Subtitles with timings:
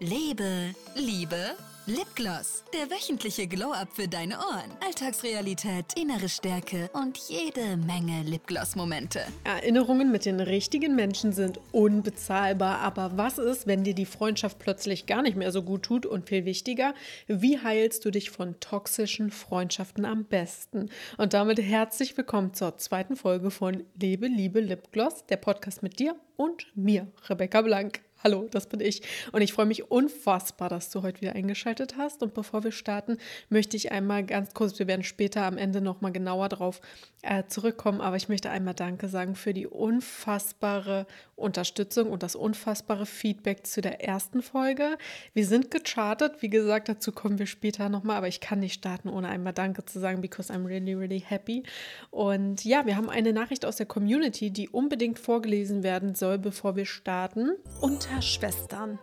[0.00, 2.62] Lebe, Liebe, Lipgloss.
[2.72, 4.70] Der wöchentliche Glow-Up für deine Ohren.
[4.86, 9.20] Alltagsrealität, innere Stärke und jede Menge Lipgloss-Momente.
[9.42, 12.78] Erinnerungen mit den richtigen Menschen sind unbezahlbar.
[12.78, 16.06] Aber was ist, wenn dir die Freundschaft plötzlich gar nicht mehr so gut tut?
[16.06, 16.94] Und viel wichtiger,
[17.26, 20.90] wie heilst du dich von toxischen Freundschaften am besten?
[21.16, 26.14] Und damit herzlich willkommen zur zweiten Folge von Lebe, Liebe, Lipgloss, der Podcast mit dir
[26.36, 28.07] und mir, Rebecca Blank.
[28.24, 29.02] Hallo, das bin ich.
[29.30, 32.20] Und ich freue mich unfassbar, dass du heute wieder eingeschaltet hast.
[32.20, 33.16] Und bevor wir starten,
[33.48, 36.80] möchte ich einmal ganz kurz, wir werden später am Ende nochmal genauer drauf
[37.22, 41.06] äh, zurückkommen, aber ich möchte einmal Danke sagen für die unfassbare
[41.36, 44.98] Unterstützung und das unfassbare Feedback zu der ersten Folge.
[45.32, 49.08] Wir sind gechartet, wie gesagt, dazu kommen wir später nochmal, aber ich kann nicht starten,
[49.08, 51.62] ohne einmal Danke zu sagen, because I'm really, really happy.
[52.10, 56.74] Und ja, wir haben eine Nachricht aus der Community, die unbedingt vorgelesen werden soll, bevor
[56.74, 57.50] wir starten.
[57.80, 58.98] Und Schwestern.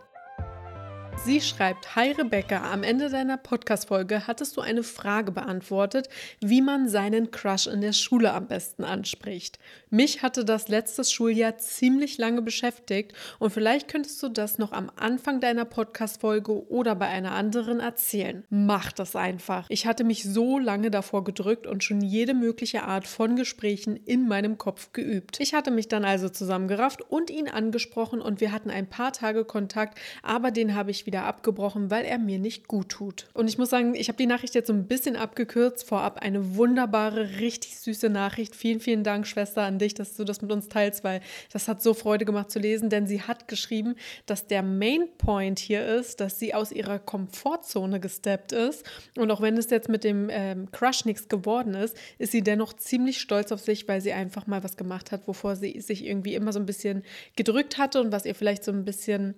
[1.24, 6.08] Sie schreibt, Hi Rebecca, am Ende deiner Podcast-Folge hattest du eine Frage beantwortet,
[6.40, 9.58] wie man seinen Crush in der Schule am besten anspricht.
[9.90, 14.90] Mich hatte das letztes Schuljahr ziemlich lange beschäftigt und vielleicht könntest du das noch am
[14.94, 18.44] Anfang deiner Podcast-Folge oder bei einer anderen erzählen.
[18.50, 19.66] Mach das einfach.
[19.68, 24.28] Ich hatte mich so lange davor gedrückt und schon jede mögliche Art von Gesprächen in
[24.28, 25.40] meinem Kopf geübt.
[25.40, 29.44] Ich hatte mich dann also zusammengerafft und ihn angesprochen und wir hatten ein paar Tage
[29.44, 33.28] Kontakt, aber den habe ich wieder abgebrochen, weil er mir nicht gut tut.
[33.34, 35.88] Und ich muss sagen, ich habe die Nachricht jetzt so ein bisschen abgekürzt.
[35.88, 38.54] Vorab eine wunderbare, richtig süße Nachricht.
[38.54, 41.20] Vielen, vielen Dank, Schwester, an dich, dass du das mit uns teilst, weil
[41.52, 43.94] das hat so Freude gemacht zu lesen, denn sie hat geschrieben,
[44.26, 48.84] dass der Main Point hier ist, dass sie aus ihrer Komfortzone gesteppt ist.
[49.16, 52.72] Und auch wenn es jetzt mit dem ähm, Crush nichts geworden ist, ist sie dennoch
[52.72, 56.34] ziemlich stolz auf sich, weil sie einfach mal was gemacht hat, wovor sie sich irgendwie
[56.34, 57.04] immer so ein bisschen
[57.36, 59.34] gedrückt hatte und was ihr vielleicht so ein bisschen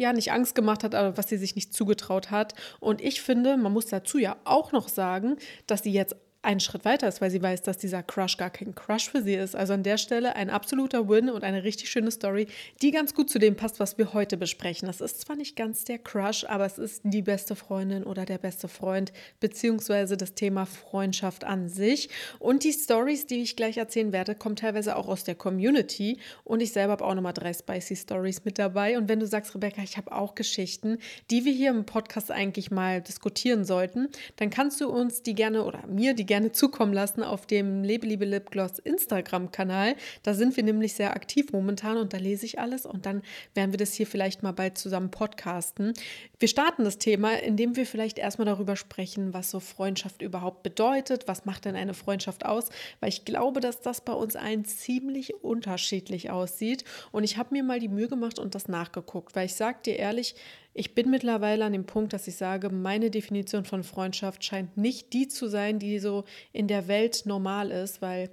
[0.00, 2.54] ja nicht Angst gemacht hat, aber was sie sich nicht zugetraut hat.
[2.80, 6.86] Und ich finde, man muss dazu ja auch noch sagen, dass sie jetzt einen Schritt
[6.86, 9.54] weiter ist, weil sie weiß, dass dieser Crush gar kein Crush für sie ist.
[9.54, 12.46] Also an der Stelle ein absoluter Win und eine richtig schöne Story,
[12.80, 14.86] die ganz gut zu dem passt, was wir heute besprechen.
[14.86, 18.38] Das ist zwar nicht ganz der Crush, aber es ist die beste Freundin oder der
[18.38, 22.08] beste Freund, beziehungsweise das Thema Freundschaft an sich.
[22.38, 26.18] Und die Stories, die ich gleich erzählen werde, kommen teilweise auch aus der Community.
[26.44, 28.96] Und ich selber habe auch nochmal drei spicy Stories mit dabei.
[28.96, 30.98] Und wenn du sagst, Rebecca, ich habe auch Geschichten,
[31.30, 35.64] die wir hier im Podcast eigentlich mal diskutieren sollten, dann kannst du uns die gerne
[35.64, 39.96] oder mir die gerne zukommen lassen auf dem Lebe Liebe Lipgloss Instagram-Kanal.
[40.22, 43.22] Da sind wir nämlich sehr aktiv momentan und da lese ich alles und dann
[43.54, 45.92] werden wir das hier vielleicht mal bald zusammen podcasten.
[46.38, 51.26] Wir starten das Thema, indem wir vielleicht erstmal darüber sprechen, was so Freundschaft überhaupt bedeutet.
[51.26, 52.68] Was macht denn eine Freundschaft aus?
[53.00, 56.84] Weil ich glaube, dass das bei uns allen ziemlich unterschiedlich aussieht.
[57.10, 59.96] Und ich habe mir mal die Mühe gemacht und das nachgeguckt, weil ich sage dir
[59.96, 60.36] ehrlich,
[60.72, 65.12] ich bin mittlerweile an dem Punkt, dass ich sage, meine Definition von Freundschaft scheint nicht
[65.12, 68.30] die zu sein, die so in der Welt normal ist, weil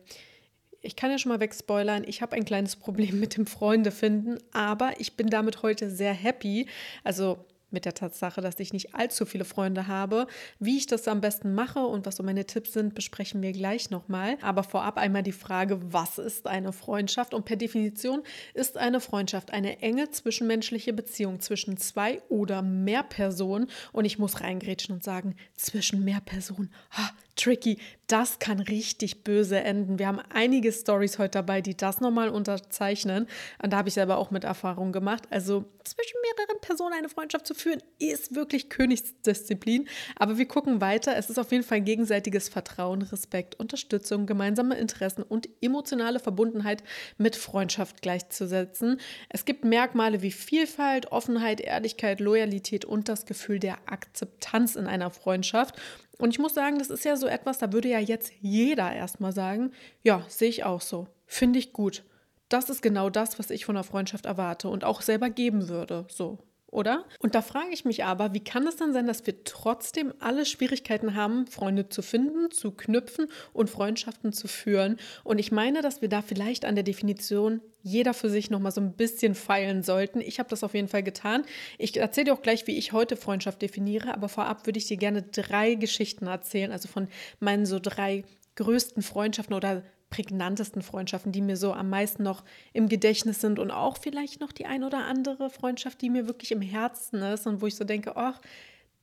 [0.81, 4.37] ich kann ja schon mal wegspoilern, ich habe ein kleines Problem mit dem Freunde finden,
[4.51, 6.67] aber ich bin damit heute sehr happy.
[7.03, 10.27] Also mit der Tatsache, dass ich nicht allzu viele Freunde habe.
[10.59, 13.89] Wie ich das am besten mache und was so meine Tipps sind, besprechen wir gleich
[13.89, 14.37] nochmal.
[14.41, 17.33] Aber vorab einmal die Frage, was ist eine Freundschaft?
[17.33, 18.23] Und per Definition
[18.53, 23.69] ist eine Freundschaft eine enge zwischenmenschliche Beziehung zwischen zwei oder mehr Personen.
[23.91, 26.71] Und ich muss reingrätschen und sagen, zwischen mehr Personen.
[26.91, 27.77] Ha, tricky.
[28.07, 29.99] Das kann richtig böse enden.
[29.99, 33.27] Wir haben einige Stories heute dabei, die das nochmal unterzeichnen.
[33.61, 35.23] Und da habe ich selber auch mit Erfahrung gemacht.
[35.29, 39.89] Also zwischen mehreren Personen eine Freundschaft zu führen, ist wirklich Königsdisziplin.
[40.15, 41.17] Aber wir gucken weiter.
[41.17, 46.83] Es ist auf jeden Fall gegenseitiges Vertrauen, Respekt, Unterstützung, gemeinsame Interessen und emotionale Verbundenheit
[47.17, 49.01] mit Freundschaft gleichzusetzen.
[49.27, 55.11] Es gibt Merkmale wie Vielfalt, Offenheit, Ehrlichkeit, Loyalität und das Gefühl der Akzeptanz in einer
[55.11, 55.75] Freundschaft.
[56.17, 59.31] Und ich muss sagen, das ist ja so etwas, da würde ja jetzt jeder erstmal
[59.31, 59.71] sagen,
[60.03, 62.03] ja, sehe ich auch so, finde ich gut.
[62.49, 66.05] Das ist genau das, was ich von einer Freundschaft erwarte und auch selber geben würde,
[66.09, 66.39] so
[66.77, 67.05] oder?
[67.19, 70.45] Und da frage ich mich aber, wie kann es dann sein, dass wir trotzdem alle
[70.45, 74.97] Schwierigkeiten haben, Freunde zu finden, zu knüpfen und Freundschaften zu führen?
[75.23, 78.69] Und ich meine, dass wir da vielleicht an der Definition jeder für sich noch mal
[78.69, 80.21] so ein bisschen feilen sollten.
[80.21, 81.43] Ich habe das auf jeden Fall getan.
[81.79, 84.97] Ich erzähle dir auch gleich, wie ich heute Freundschaft definiere, aber vorab würde ich dir
[84.97, 87.07] gerne drei Geschichten erzählen, also von
[87.39, 88.23] meinen so drei
[88.55, 92.43] größten Freundschaften oder prägnantesten Freundschaften, die mir so am meisten noch
[92.73, 96.51] im Gedächtnis sind und auch vielleicht noch die ein oder andere Freundschaft, die mir wirklich
[96.51, 98.39] im Herzen ist und wo ich so denke, ach,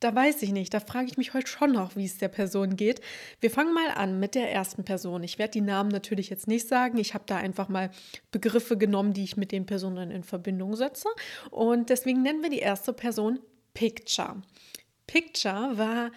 [0.01, 2.77] da weiß ich nicht, da frage ich mich heute schon noch, wie es der Person
[2.77, 3.01] geht.
[3.41, 5.23] Wir fangen mal an mit der ersten Person.
[5.23, 6.99] Ich werde die Namen natürlich jetzt nicht sagen.
[6.99, 7.91] Ich habe da einfach mal
[8.31, 11.09] Begriffe genommen, die ich mit den Personen in Verbindung setze.
[11.51, 13.39] Und deswegen nennen wir die erste Person
[13.73, 14.43] Picture.
[15.07, 16.11] Picture war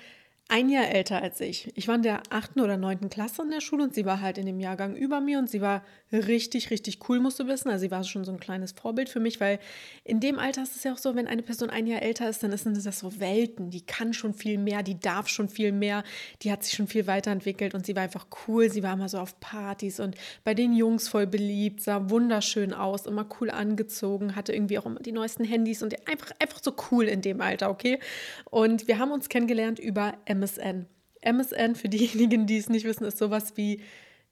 [0.49, 1.71] ein Jahr älter als ich.
[1.75, 4.37] Ich war in der achten oder neunten Klasse in der Schule und sie war halt
[4.37, 7.69] in dem Jahrgang über mir und sie war richtig, richtig cool, musst du wissen.
[7.69, 9.59] Also sie war schon so ein kleines Vorbild für mich, weil
[10.05, 12.43] in dem Alter ist es ja auch so, wenn eine Person ein Jahr älter ist,
[12.43, 13.71] dann sind das so Welten.
[13.71, 16.03] Die kann schon viel mehr, die darf schon viel mehr,
[16.43, 18.69] die hat sich schon viel weiterentwickelt und sie war einfach cool.
[18.69, 20.15] Sie war immer so auf Partys und
[20.45, 25.01] bei den Jungs voll beliebt, sah wunderschön aus, immer cool angezogen, hatte irgendwie auch immer
[25.01, 27.99] die neuesten Handys und einfach, einfach so cool in dem Alter, okay?
[28.45, 30.87] Und wir haben uns kennengelernt über MSN.
[31.21, 33.81] MSN, für diejenigen, die es nicht wissen, ist sowas wie,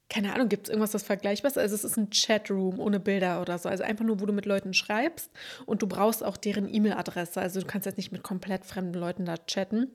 [0.08, 1.58] keine Ahnung, gibt es irgendwas, das vergleichbar ist?
[1.58, 3.68] Also es ist ein Chatroom ohne Bilder oder so.
[3.68, 5.30] Also einfach nur, wo du mit Leuten schreibst
[5.66, 7.40] und du brauchst auch deren E-Mail-Adresse.
[7.40, 9.90] Also du kannst jetzt nicht mit komplett fremden Leuten da chatten.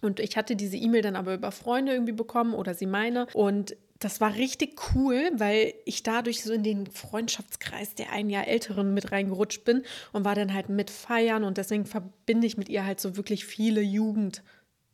[0.00, 3.28] Und ich hatte diese E-Mail dann aber über Freunde irgendwie bekommen oder sie meine.
[3.34, 8.48] Und das war richtig cool, weil ich dadurch so in den Freundschaftskreis der ein Jahr
[8.48, 11.44] Älteren mit reingerutscht bin und war dann halt mit feiern.
[11.44, 14.42] Und deswegen verbinde ich mit ihr halt so wirklich viele Jugend.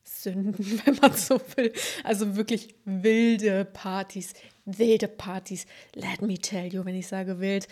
[0.09, 1.73] Sünden, wenn man so will.
[2.05, 4.35] Also wirklich wilde Partys,
[4.65, 5.67] wilde Partys.
[5.95, 7.69] Let me tell you, wenn ich sage wild,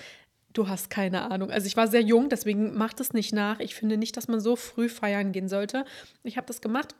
[0.53, 1.51] du hast keine Ahnung.
[1.51, 3.61] Also ich war sehr jung, deswegen macht es nicht nach.
[3.61, 5.85] Ich finde nicht, dass man so früh feiern gehen sollte.
[6.23, 6.95] Ich habe das gemacht.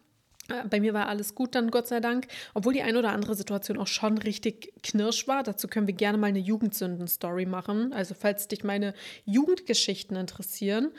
[0.49, 2.29] Äh, bei mir war alles gut dann, Gott sei Dank.
[2.55, 5.43] Obwohl die eine oder andere Situation auch schon richtig knirsch war.
[5.43, 7.93] Dazu können wir gerne mal eine Jugendsünden-Story machen.
[7.93, 8.95] Also falls dich meine
[9.25, 10.93] Jugendgeschichten interessieren,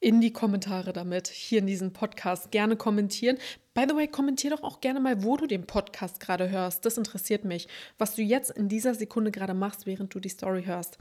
[0.00, 2.50] in die Kommentare damit, hier in diesem Podcast.
[2.50, 3.38] Gerne kommentieren.
[3.72, 6.84] By the way, kommentier doch auch gerne mal, wo du den Podcast gerade hörst.
[6.84, 7.66] Das interessiert mich,
[7.98, 10.98] was du jetzt in dieser Sekunde gerade machst, während du die Story hörst.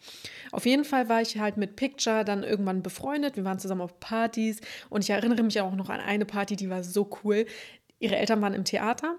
[0.52, 3.36] Auf jeden Fall war ich halt mit Picture dann irgendwann befreundet.
[3.36, 6.70] Wir waren zusammen auf Partys und ich erinnere mich auch noch an eine Party, die
[6.70, 7.46] war so cool.
[8.00, 9.18] Ihre Eltern waren im Theater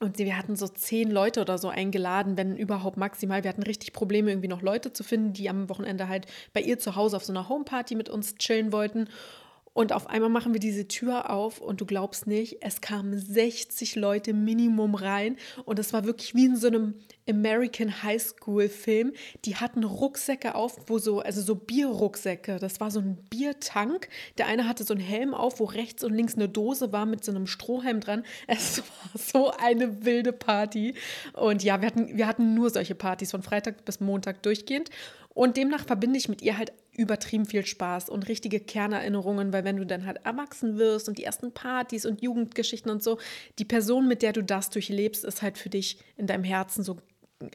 [0.00, 3.44] und wir hatten so zehn Leute oder so eingeladen, wenn überhaupt maximal.
[3.44, 6.78] Wir hatten richtig Probleme, irgendwie noch Leute zu finden, die am Wochenende halt bei ihr
[6.78, 9.08] zu Hause auf so einer Homeparty mit uns chillen wollten.
[9.76, 13.94] Und auf einmal machen wir diese Tür auf und du glaubst nicht, es kamen 60
[13.96, 15.36] Leute Minimum rein
[15.66, 16.94] und es war wirklich wie in so einem
[17.28, 19.12] American High School Film.
[19.44, 22.56] Die hatten Rucksäcke auf, wo so, also so Bierrucksäcke.
[22.58, 24.08] Das war so ein Biertank.
[24.38, 27.22] Der eine hatte so einen Helm auf, wo rechts und links eine Dose war mit
[27.22, 28.24] so einem Strohhelm dran.
[28.46, 30.94] Es war so eine wilde Party.
[31.34, 34.88] Und ja, wir hatten, wir hatten nur solche Partys von Freitag bis Montag durchgehend.
[35.36, 39.76] Und demnach verbinde ich mit ihr halt übertrieben viel Spaß und richtige Kernerinnerungen, weil wenn
[39.76, 43.18] du dann halt erwachsen wirst und die ersten Partys und Jugendgeschichten und so,
[43.58, 46.96] die Person, mit der du das durchlebst, ist halt für dich in deinem Herzen so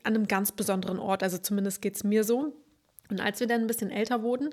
[0.04, 1.24] an einem ganz besonderen Ort.
[1.24, 2.54] Also zumindest geht es mir so.
[3.10, 4.52] Und als wir dann ein bisschen älter wurden,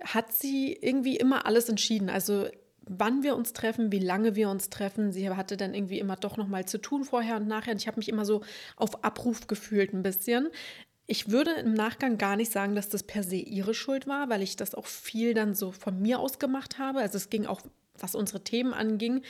[0.00, 2.10] hat sie irgendwie immer alles entschieden.
[2.10, 2.46] Also
[2.86, 5.10] wann wir uns treffen, wie lange wir uns treffen.
[5.10, 7.72] Sie hatte dann irgendwie immer doch noch mal zu tun vorher und nachher.
[7.72, 8.42] Und ich habe mich immer so
[8.76, 10.48] auf Abruf gefühlt ein bisschen.
[11.12, 14.40] Ich würde im Nachgang gar nicht sagen, dass das per se ihre Schuld war, weil
[14.40, 17.00] ich das auch viel dann so von mir aus gemacht habe.
[17.00, 17.60] Also es ging auch,
[17.98, 19.20] was unsere Themen anging,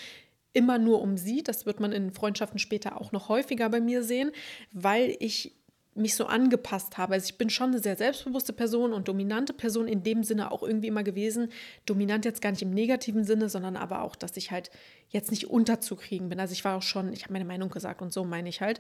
[0.53, 1.43] immer nur um sie.
[1.43, 4.31] Das wird man in Freundschaften später auch noch häufiger bei mir sehen,
[4.71, 5.57] weil ich
[5.97, 7.15] mich so angepasst habe.
[7.15, 10.63] Also ich bin schon eine sehr selbstbewusste Person und dominante Person in dem Sinne auch
[10.63, 11.49] irgendwie immer gewesen.
[11.85, 14.71] Dominant jetzt gar nicht im negativen Sinne, sondern aber auch, dass ich halt
[15.09, 16.39] jetzt nicht unterzukriegen bin.
[16.39, 18.79] Also ich war auch schon, ich habe meine Meinung gesagt und so meine ich halt.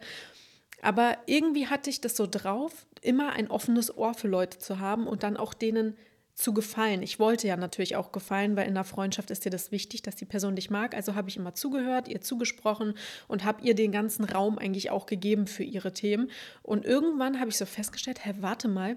[0.83, 5.07] Aber irgendwie hatte ich das so drauf, immer ein offenes Ohr für Leute zu haben
[5.07, 5.97] und dann auch denen
[6.35, 7.03] zu gefallen.
[7.03, 10.17] Ich wollte ja natürlich auch gefallen, weil in der Freundschaft ist dir das wichtig, dass
[10.17, 10.95] die Person dich mag.
[10.95, 12.95] Also habe ich immer zugehört, ihr zugesprochen
[13.29, 16.31] und habe ihr den ganzen Raum eigentlich auch gegeben für ihre Themen.
[16.63, 18.97] Und irgendwann habe ich so festgestellt, hä, warte mal,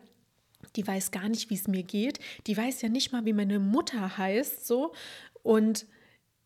[0.75, 2.19] die weiß gar nicht, wie es mir geht.
[2.47, 4.93] Die weiß ja nicht mal, wie meine Mutter heißt, so.
[5.43, 5.85] Und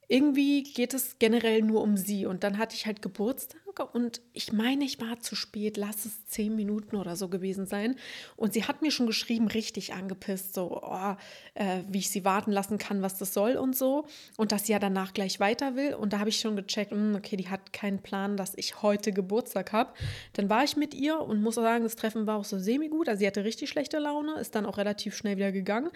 [0.10, 2.25] irgendwie geht es generell nur um sie.
[2.25, 6.25] Und dann hatte ich halt Geburtstag und ich meine, ich war zu spät, lass es
[6.25, 7.95] zehn Minuten oder so gewesen sein.
[8.36, 11.15] Und sie hat mir schon geschrieben, richtig angepisst, so, oh,
[11.55, 14.05] äh, wie ich sie warten lassen kann, was das soll und so.
[14.38, 15.93] Und dass sie ja danach gleich weiter will.
[15.93, 18.81] Und da habe ich schon gecheckt, mh, hm, okay, die hat keinen Plan, dass ich
[18.81, 19.93] heute Geburtstag habe.
[20.33, 23.09] Dann war ich mit ihr und muss sagen, das Treffen war auch so semi-gut.
[23.09, 25.89] Also sie hatte richtig schlechte Laune, ist dann auch relativ schnell wieder gegangen.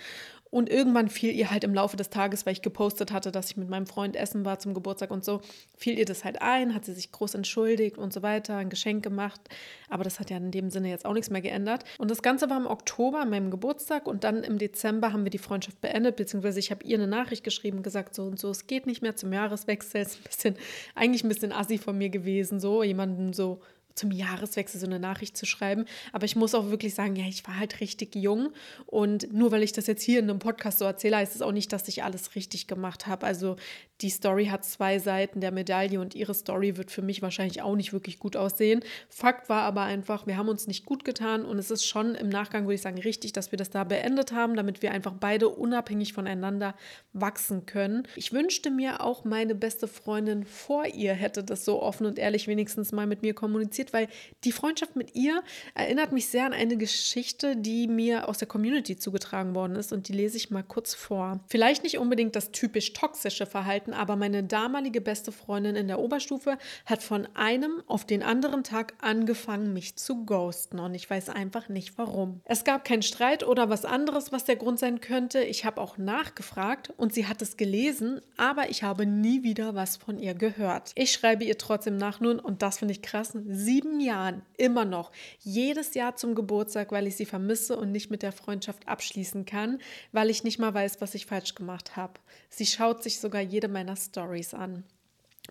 [0.49, 3.57] Und irgendwann fiel ihr halt im Laufe des Tages, weil ich gepostet hatte, dass ich
[3.57, 5.41] mit meinem Freund essen war zum Geburtstag und so,
[5.75, 9.03] fiel ihr das halt ein, hat sie sich groß entschuldigt und so weiter, ein Geschenk
[9.03, 9.41] gemacht.
[9.89, 11.83] Aber das hat ja in dem Sinne jetzt auch nichts mehr geändert.
[11.97, 14.07] Und das Ganze war im Oktober, an meinem Geburtstag.
[14.07, 17.43] Und dann im Dezember haben wir die Freundschaft beendet, beziehungsweise ich habe ihr eine Nachricht
[17.43, 20.01] geschrieben, gesagt, so und so, es geht nicht mehr zum Jahreswechsel.
[20.01, 20.55] Ist ein bisschen,
[20.95, 23.61] eigentlich ein bisschen assi von mir gewesen, so jemanden so
[23.95, 25.85] zum Jahreswechsel so eine Nachricht zu schreiben.
[26.11, 28.51] Aber ich muss auch wirklich sagen, ja, ich war halt richtig jung.
[28.85, 31.51] Und nur weil ich das jetzt hier in einem Podcast so erzähle, heißt es auch
[31.51, 33.25] nicht, dass ich alles richtig gemacht habe.
[33.25, 33.55] Also
[34.01, 37.75] die Story hat zwei Seiten der Medaille und ihre Story wird für mich wahrscheinlich auch
[37.75, 38.81] nicht wirklich gut aussehen.
[39.07, 42.29] Fakt war aber einfach, wir haben uns nicht gut getan und es ist schon im
[42.29, 45.49] Nachgang, würde ich sagen, richtig, dass wir das da beendet haben, damit wir einfach beide
[45.49, 46.75] unabhängig voneinander
[47.13, 48.03] wachsen können.
[48.15, 52.47] Ich wünschte mir auch, meine beste Freundin vor ihr hätte das so offen und ehrlich
[52.47, 54.07] wenigstens mal mit mir kommuniziert, weil
[54.43, 58.97] die Freundschaft mit ihr erinnert mich sehr an eine Geschichte, die mir aus der Community
[58.97, 61.39] zugetragen worden ist und die lese ich mal kurz vor.
[61.47, 66.57] Vielleicht nicht unbedingt das typisch toxische Verhalten, aber meine damalige beste Freundin in der Oberstufe
[66.85, 71.67] hat von einem auf den anderen Tag angefangen, mich zu ghosten und ich weiß einfach
[71.69, 72.41] nicht warum.
[72.45, 75.43] Es gab keinen Streit oder was anderes, was der Grund sein könnte.
[75.43, 79.97] Ich habe auch nachgefragt und sie hat es gelesen, aber ich habe nie wieder was
[79.97, 80.91] von ihr gehört.
[80.95, 83.33] Ich schreibe ihr trotzdem nach nun und das finde ich krass.
[83.73, 85.11] Sieben Jahren immer noch.
[85.39, 89.79] Jedes Jahr zum Geburtstag, weil ich sie vermisse und nicht mit der Freundschaft abschließen kann,
[90.11, 92.13] weil ich nicht mal weiß, was ich falsch gemacht habe.
[92.49, 94.83] Sie schaut sich sogar jede meiner Stories an.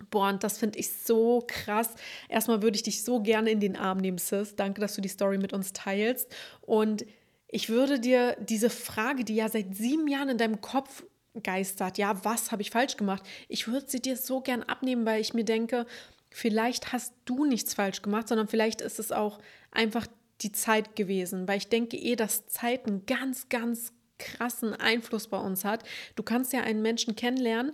[0.09, 1.95] Boah, und das finde ich so krass.
[2.29, 4.55] Erstmal würde ich dich so gerne in den Arm nehmen, Sis.
[4.55, 6.33] Danke, dass du die Story mit uns teilst.
[6.61, 7.05] Und
[7.49, 11.03] ich würde dir diese Frage, die ja seit sieben Jahren in deinem Kopf
[11.43, 13.23] geistert, ja, was habe ich falsch gemacht?
[13.49, 15.85] Ich würde sie dir so gern abnehmen, weil ich mir denke,
[16.33, 19.39] vielleicht hast du nichts falsch gemacht, sondern vielleicht ist es auch
[19.71, 20.07] einfach
[20.41, 25.37] die Zeit gewesen, weil ich denke eh, dass Zeit einen ganz, ganz krassen Einfluss bei
[25.37, 25.83] uns hat.
[26.15, 27.73] Du kannst ja einen Menschen kennenlernen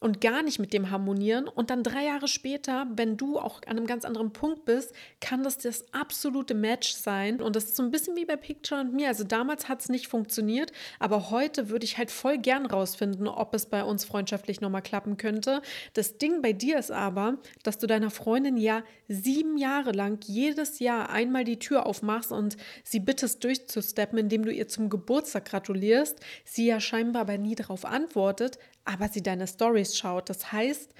[0.00, 1.48] und gar nicht mit dem harmonieren.
[1.48, 5.42] Und dann drei Jahre später, wenn du auch an einem ganz anderen Punkt bist, kann
[5.42, 7.40] das das absolute Match sein.
[7.40, 9.08] Und das ist so ein bisschen wie bei Picture und mir.
[9.08, 13.54] Also damals hat es nicht funktioniert, aber heute würde ich halt voll gern rausfinden, ob
[13.54, 15.62] es bei uns freundschaftlich nochmal klappen könnte.
[15.94, 20.78] Das Ding bei dir ist aber, dass du deiner Freundin ja sieben Jahre lang jedes
[20.78, 26.20] Jahr einmal die Tür aufmachst und sie bittest durchzusteppen, indem du ihr zum Geburtstag gratulierst,
[26.44, 30.30] sie ja scheinbar aber nie darauf antwortet, aber sie deine Stories schaut.
[30.30, 30.94] Das heißt,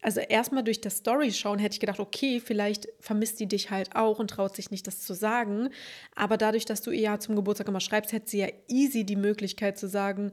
[0.00, 3.94] also erstmal durch das Stories schauen hätte ich gedacht, okay, vielleicht vermisst sie dich halt
[3.94, 5.68] auch und traut sich nicht, das zu sagen.
[6.16, 9.16] Aber dadurch, dass du ihr ja zum Geburtstag immer schreibst, hätte sie ja easy die
[9.16, 10.32] Möglichkeit zu sagen,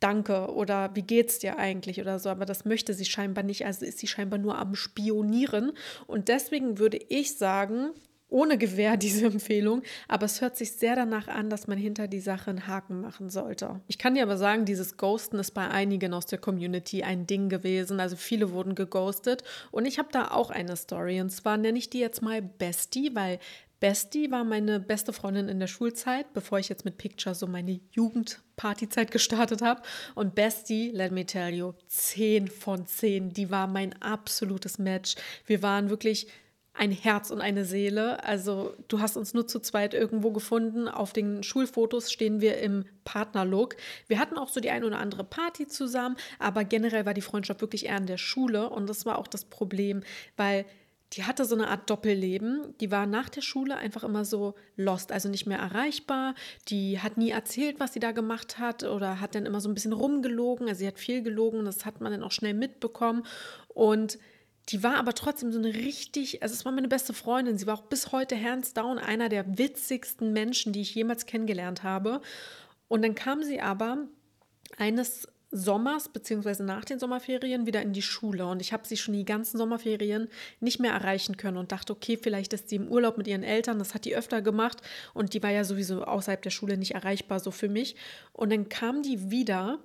[0.00, 2.28] danke oder wie geht's dir eigentlich oder so.
[2.28, 3.64] Aber das möchte sie scheinbar nicht.
[3.64, 5.72] Also ist sie scheinbar nur am Spionieren.
[6.06, 7.92] Und deswegen würde ich sagen,
[8.28, 12.20] ohne Gewehr diese Empfehlung, aber es hört sich sehr danach an, dass man hinter die
[12.20, 13.80] Sache einen Haken machen sollte.
[13.86, 17.48] Ich kann dir aber sagen, dieses Ghosten ist bei einigen aus der Community ein Ding
[17.48, 18.00] gewesen.
[18.00, 21.90] Also viele wurden geghostet und ich habe da auch eine Story und zwar nenne ich
[21.90, 23.38] die jetzt mal Bestie, weil
[23.78, 27.78] Bestie war meine beste Freundin in der Schulzeit, bevor ich jetzt mit Picture so meine
[27.92, 29.82] Jugendpartyzeit gestartet habe.
[30.14, 33.34] Und Bestie, let me tell you, 10 von 10.
[33.34, 35.16] Die war mein absolutes Match.
[35.44, 36.26] Wir waren wirklich
[36.76, 38.22] ein Herz und eine Seele.
[38.24, 40.88] Also du hast uns nur zu zweit irgendwo gefunden.
[40.88, 43.76] Auf den Schulfotos stehen wir im Partnerlook.
[44.08, 47.60] Wir hatten auch so die ein oder andere Party zusammen, aber generell war die Freundschaft
[47.60, 50.02] wirklich eher in der Schule und das war auch das Problem,
[50.36, 50.66] weil
[51.12, 52.74] die hatte so eine Art Doppelleben.
[52.80, 56.34] Die war nach der Schule einfach immer so lost, also nicht mehr erreichbar.
[56.68, 59.74] Die hat nie erzählt, was sie da gemacht hat oder hat dann immer so ein
[59.74, 60.68] bisschen rumgelogen.
[60.68, 63.24] Also sie hat viel gelogen, das hat man dann auch schnell mitbekommen.
[63.68, 64.18] Und
[64.68, 67.56] die war aber trotzdem so eine richtig, also es war meine beste Freundin.
[67.56, 71.84] Sie war auch bis heute hands down einer der witzigsten Menschen, die ich jemals kennengelernt
[71.84, 72.20] habe.
[72.88, 74.06] Und dann kam sie aber
[74.76, 79.14] eines Sommers beziehungsweise nach den Sommerferien wieder in die Schule und ich habe sie schon
[79.14, 80.28] die ganzen Sommerferien
[80.60, 83.78] nicht mehr erreichen können und dachte, okay, vielleicht ist sie im Urlaub mit ihren Eltern,
[83.78, 84.82] das hat die öfter gemacht
[85.14, 87.94] und die war ja sowieso außerhalb der Schule nicht erreichbar so für mich
[88.32, 89.78] und dann kam die wieder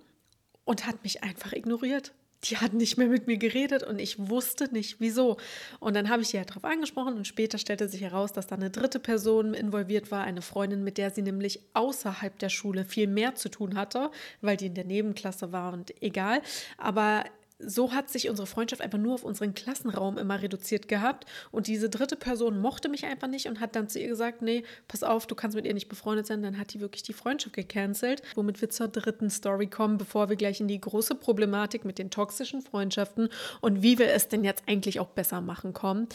[0.66, 2.12] und hat mich einfach ignoriert
[2.46, 5.38] die hat nicht mehr mit mir geredet und ich wusste nicht wieso.
[5.80, 8.56] Und dann habe ich sie halt darauf angesprochen und später stellte sich heraus, dass da
[8.56, 13.08] eine dritte Person involviert war, eine Freundin, mit der sie nämlich außerhalb der Schule viel
[13.08, 16.42] mehr zu tun hatte, weil die in der Nebenklasse war und egal.
[16.78, 17.26] Aber
[17.66, 21.26] so hat sich unsere Freundschaft einfach nur auf unseren Klassenraum immer reduziert gehabt.
[21.52, 24.64] Und diese dritte Person mochte mich einfach nicht und hat dann zu ihr gesagt, nee,
[24.88, 26.42] pass auf, du kannst mit ihr nicht befreundet sein.
[26.42, 28.22] Dann hat die wirklich die Freundschaft gecancelt.
[28.36, 32.10] Womit wir zur dritten Story kommen, bevor wir gleich in die große Problematik mit den
[32.10, 33.30] toxischen Freundschaften
[33.62, 36.08] und wie wir es denn jetzt eigentlich auch besser machen kommen.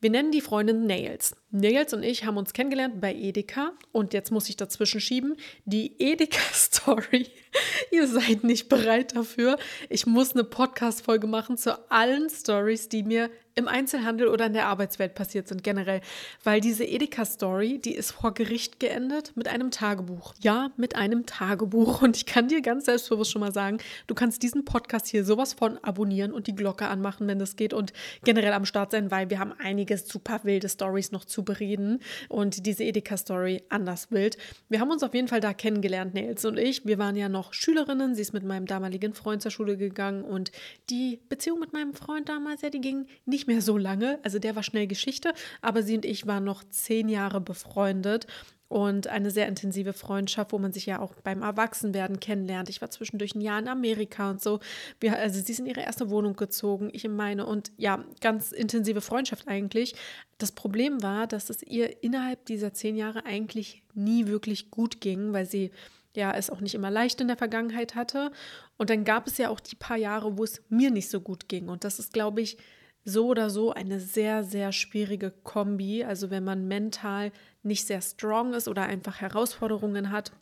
[0.00, 1.36] Wir nennen die Freundin Nails.
[1.50, 5.36] Nails und ich haben uns kennengelernt bei Edeka und jetzt muss ich dazwischen schieben.
[5.64, 7.30] Die Edeka-Story.
[7.90, 9.58] Ihr seid nicht bereit dafür.
[9.88, 14.52] Ich muss eine Podcast Podcast-Folge machen zu allen Stories, die mir im Einzelhandel oder in
[14.52, 16.00] der Arbeitswelt passiert sind generell.
[16.44, 20.34] Weil diese Edeka-Story, die ist vor Gericht geendet mit einem Tagebuch.
[20.40, 22.02] Ja, mit einem Tagebuch.
[22.02, 25.52] Und ich kann dir ganz selbstbewusst schon mal sagen, du kannst diesen Podcast hier sowas
[25.52, 27.92] von abonnieren und die Glocke anmachen, wenn das geht und
[28.24, 32.66] generell am Start sein, weil wir haben einige super wilde Stories noch zu bereden und
[32.66, 34.36] diese Edeka-Story anders wild.
[34.68, 36.86] Wir haben uns auf jeden Fall da kennengelernt, Nils und ich.
[36.86, 38.14] Wir waren ja noch Schülerinnen.
[38.14, 40.52] Sie ist mit meinem damaligen Freund zur Schule gegangen und
[40.90, 44.18] die Beziehung mit meinem Freund damals, ja, die ging nicht mehr so lange.
[44.22, 48.26] Also der war schnell Geschichte, aber sie und ich waren noch zehn Jahre befreundet
[48.72, 52.70] und eine sehr intensive Freundschaft, wo man sich ja auch beim Erwachsenwerden kennenlernt.
[52.70, 54.60] Ich war zwischendurch ein Jahr in Amerika und so.
[54.98, 58.50] Wir, also sie ist in ihre erste Wohnung gezogen, ich in meine und ja, ganz
[58.50, 59.94] intensive Freundschaft eigentlich.
[60.38, 65.34] Das Problem war, dass es ihr innerhalb dieser zehn Jahre eigentlich nie wirklich gut ging,
[65.34, 65.70] weil sie
[66.16, 68.32] ja es auch nicht immer leicht in der Vergangenheit hatte.
[68.78, 71.46] Und dann gab es ja auch die paar Jahre, wo es mir nicht so gut
[71.46, 71.68] ging.
[71.68, 72.56] Und das ist, glaube ich,
[73.04, 76.04] so oder so eine sehr, sehr schwierige Kombi.
[76.04, 77.32] Also wenn man mental
[77.62, 80.32] nicht sehr strong ist oder einfach Herausforderungen hat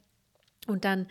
[0.66, 1.06] und dann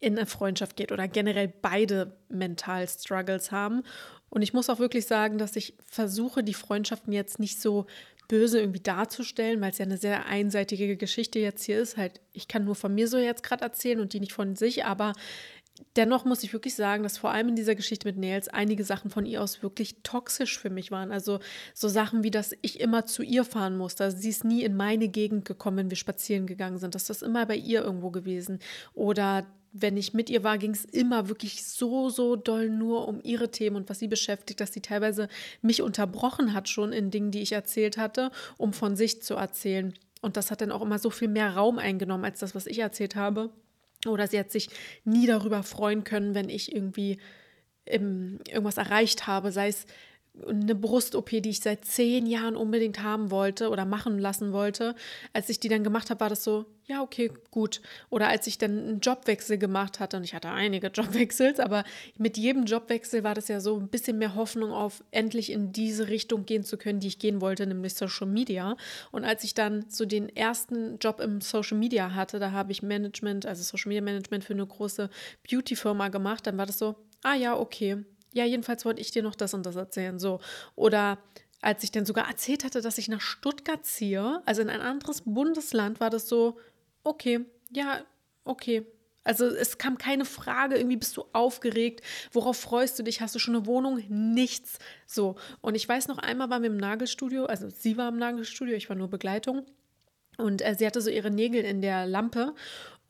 [0.00, 3.82] in eine Freundschaft geht oder generell beide mental Struggles haben.
[4.28, 7.86] Und ich muss auch wirklich sagen, dass ich versuche, die Freundschaften jetzt nicht so
[8.28, 11.96] böse irgendwie darzustellen, weil es ja eine sehr einseitige Geschichte jetzt hier ist.
[11.96, 14.84] Halt, ich kann nur von mir so jetzt gerade erzählen und die nicht von sich,
[14.84, 15.12] aber
[15.96, 19.10] dennoch muss ich wirklich sagen, dass vor allem in dieser Geschichte mit Nails einige Sachen
[19.10, 21.10] von ihr aus wirklich toxisch für mich waren.
[21.10, 21.40] Also
[21.72, 24.04] so Sachen wie, dass ich immer zu ihr fahren musste.
[24.04, 26.94] Also sie ist nie in meine Gegend gekommen, wenn wir spazieren gegangen sind.
[26.94, 28.60] Das ist immer bei ihr irgendwo gewesen.
[28.94, 33.20] Oder wenn ich mit ihr war, ging es immer wirklich so, so doll nur um
[33.24, 35.28] ihre Themen und was sie beschäftigt, dass sie teilweise
[35.62, 39.92] mich unterbrochen hat schon in Dingen, die ich erzählt hatte, um von sich zu erzählen.
[40.22, 42.78] Und das hat dann auch immer so viel mehr Raum eingenommen als das, was ich
[42.78, 43.50] erzählt habe.
[44.12, 44.68] Oder sie hat sich
[45.04, 47.18] nie darüber freuen können, wenn ich irgendwie
[47.84, 49.86] im, irgendwas erreicht habe, sei es
[50.48, 54.96] eine Brust-OP, die ich seit zehn Jahren unbedingt haben wollte oder machen lassen wollte.
[55.32, 57.80] Als ich die dann gemacht habe, war das so, ja, okay, gut.
[58.10, 61.84] Oder als ich dann einen Jobwechsel gemacht hatte, und ich hatte einige Jobwechsels, aber
[62.18, 66.08] mit jedem Jobwechsel war das ja so ein bisschen mehr Hoffnung auf, endlich in diese
[66.08, 68.76] Richtung gehen zu können, die ich gehen wollte, nämlich Social Media.
[69.12, 72.82] Und als ich dann so den ersten Job im Social Media hatte, da habe ich
[72.82, 75.10] Management, also Social Media Management für eine große
[75.48, 79.34] Beauty-Firma gemacht, dann war das so, ah ja, okay, ja, jedenfalls wollte ich dir noch
[79.34, 80.18] das und das erzählen.
[80.18, 80.40] So.
[80.74, 81.18] Oder
[81.62, 85.22] als ich dann sogar erzählt hatte, dass ich nach Stuttgart ziehe, also in ein anderes
[85.22, 86.58] Bundesland, war das so,
[87.04, 88.04] okay, ja,
[88.44, 88.86] okay.
[89.22, 93.38] Also es kam keine Frage, irgendwie bist du aufgeregt, worauf freust du dich, hast du
[93.38, 94.02] schon eine Wohnung?
[94.08, 94.78] Nichts.
[95.06, 95.36] So.
[95.62, 98.90] Und ich weiß noch einmal waren wir im Nagelstudio, also sie war im Nagelstudio, ich
[98.90, 99.64] war nur Begleitung.
[100.36, 102.54] Und äh, sie hatte so ihre Nägel in der Lampe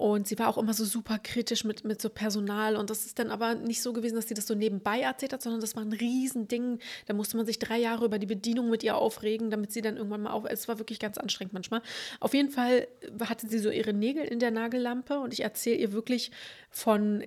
[0.05, 2.77] und sie war auch immer so super kritisch mit, mit so Personal.
[2.77, 5.41] Und das ist dann aber nicht so gewesen, dass sie das so nebenbei erzählt hat,
[5.41, 6.79] sondern das war ein Riesending.
[7.07, 9.97] Da musste man sich drei Jahre über die Bedienung mit ihr aufregen, damit sie dann
[9.97, 10.45] irgendwann mal auf.
[10.47, 11.81] Es war wirklich ganz anstrengend manchmal.
[12.21, 12.87] Auf jeden Fall
[13.19, 16.33] hatte sie so ihre Nägel in der Nagellampe und ich erzähle ihr wirklich
[16.69, 17.25] von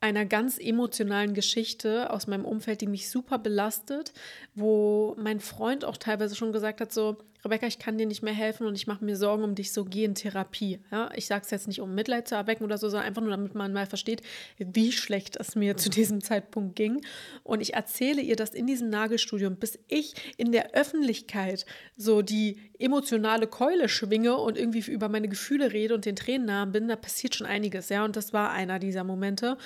[0.00, 4.14] einer ganz emotionalen Geschichte aus meinem Umfeld, die mich super belastet,
[4.54, 8.32] wo mein Freund auch teilweise schon gesagt hat, so, Rebecca, ich kann dir nicht mehr
[8.32, 10.80] helfen und ich mache mir Sorgen um dich, so geh in Therapie.
[10.90, 13.32] Ja, ich sage es jetzt nicht, um Mitleid zu erwecken oder so, sondern einfach nur,
[13.32, 14.22] damit man mal versteht,
[14.58, 17.04] wie schlecht es mir zu diesem Zeitpunkt ging.
[17.42, 22.58] Und ich erzähle ihr das in diesem Nagelstudium, bis ich in der Öffentlichkeit so die
[22.78, 26.96] emotionale Keule schwinge und irgendwie über meine Gefühle rede und den Tränen nah bin, da
[26.96, 28.04] passiert schon einiges, ja.
[28.04, 29.58] Und das war einer dieser Momente.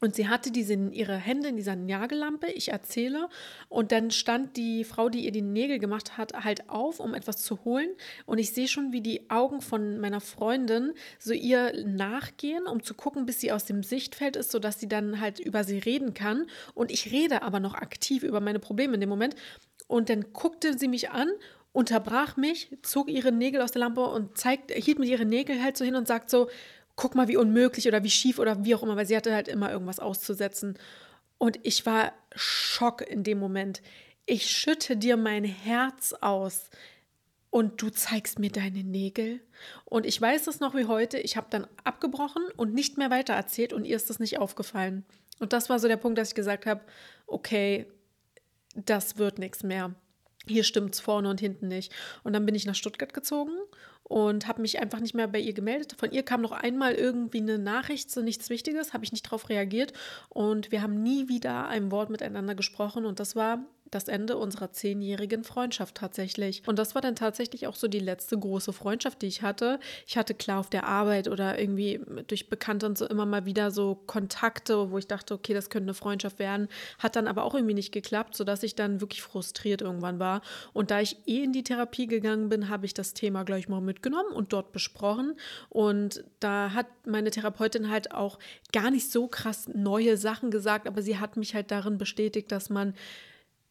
[0.00, 3.28] Und sie hatte diese, ihre Hände in dieser Nagellampe, ich erzähle,
[3.68, 7.38] und dann stand die Frau, die ihr die Nägel gemacht hat, halt auf, um etwas
[7.38, 7.88] zu holen.
[8.26, 12.94] Und ich sehe schon, wie die Augen von meiner Freundin so ihr nachgehen, um zu
[12.94, 16.46] gucken, bis sie aus dem Sichtfeld ist, sodass sie dann halt über sie reden kann.
[16.74, 19.34] Und ich rede aber noch aktiv über meine Probleme in dem Moment.
[19.86, 21.28] Und dann guckte sie mich an
[21.72, 25.76] unterbrach mich, zog ihre Nägel aus der Lampe und zeigt, hielt mit ihren Nägeln halt
[25.76, 26.48] so hin und sagt so,
[26.98, 29.48] guck mal, wie unmöglich oder wie schief oder wie auch immer, weil sie hatte halt
[29.48, 30.76] immer irgendwas auszusetzen.
[31.38, 33.80] Und ich war Schock in dem Moment.
[34.26, 36.70] Ich schütte dir mein Herz aus
[37.50, 39.40] und du zeigst mir deine Nägel.
[39.84, 41.18] Und ich weiß das noch wie heute.
[41.18, 45.06] Ich habe dann abgebrochen und nicht mehr weiter erzählt und ihr ist das nicht aufgefallen.
[45.38, 46.80] Und das war so der Punkt, dass ich gesagt habe,
[47.28, 47.86] okay,
[48.74, 49.94] das wird nichts mehr.
[50.48, 51.92] Hier stimmt es vorne und hinten nicht.
[52.24, 53.52] Und dann bin ich nach Stuttgart gezogen
[54.08, 55.94] und habe mich einfach nicht mehr bei ihr gemeldet.
[55.98, 59.48] Von ihr kam noch einmal irgendwie eine Nachricht, so nichts Wichtiges, habe ich nicht darauf
[59.48, 59.92] reagiert
[60.28, 64.72] und wir haben nie wieder ein Wort miteinander gesprochen und das war das Ende unserer
[64.72, 66.62] zehnjährigen Freundschaft tatsächlich.
[66.66, 69.80] Und das war dann tatsächlich auch so die letzte große Freundschaft, die ich hatte.
[70.06, 73.70] Ich hatte klar auf der Arbeit oder irgendwie durch Bekannte und so immer mal wieder
[73.70, 76.68] so Kontakte, wo ich dachte, okay, das könnte eine Freundschaft werden.
[76.98, 80.42] Hat dann aber auch irgendwie nicht geklappt, sodass ich dann wirklich frustriert irgendwann war.
[80.72, 83.80] Und da ich eh in die Therapie gegangen bin, habe ich das Thema gleich mal
[83.80, 85.34] mitgenommen und dort besprochen.
[85.68, 88.38] Und da hat meine Therapeutin halt auch
[88.72, 92.70] gar nicht so krass neue Sachen gesagt, aber sie hat mich halt darin bestätigt, dass
[92.70, 92.94] man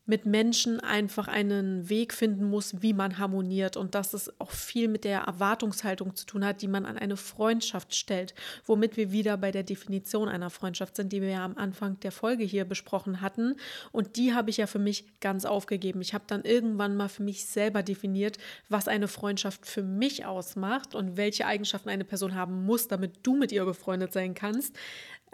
[0.08, 4.88] mit Menschen einfach einen Weg finden muss, wie man harmoniert und dass es auch viel
[4.88, 8.34] mit der Erwartungshaltung zu tun hat, die man an eine Freundschaft stellt,
[8.65, 12.13] womit wir wieder bei der Definition einer Freundschaft sind, die wir ja am Anfang der
[12.13, 13.56] Folge hier besprochen hatten
[13.91, 16.02] und die habe ich ja für mich ganz aufgegeben.
[16.02, 18.38] Ich habe dann irgendwann mal für mich selber definiert,
[18.70, 23.36] was eine Freundschaft für mich ausmacht und welche Eigenschaften eine Person haben muss, damit du
[23.36, 24.74] mit ihr befreundet sein kannst.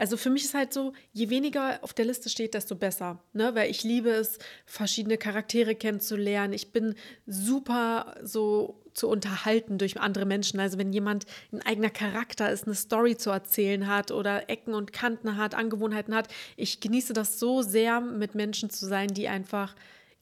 [0.04, 3.24] Also für mich ist halt so, je weniger auf der Liste steht, desto besser.
[3.32, 3.56] Ne?
[3.56, 6.52] Weil ich liebe es, verschiedene Charaktere kennenzulernen.
[6.52, 10.60] Ich bin super so zu unterhalten durch andere Menschen.
[10.60, 14.92] Also wenn jemand ein eigener Charakter ist, eine Story zu erzählen hat oder Ecken und
[14.92, 16.28] Kanten hat, Angewohnheiten hat.
[16.58, 19.74] Ich genieße das so sehr, mit Menschen zu sein, die einfach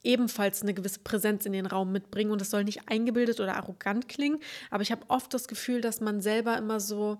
[0.04, 2.30] ebenfalls eine gewisse Präsenz in den Raum mitbringen.
[2.30, 4.38] Und das soll nicht eingebildet oder arrogant klingen,
[4.70, 7.18] aber ich habe oft das Gefühl, dass man selber immer so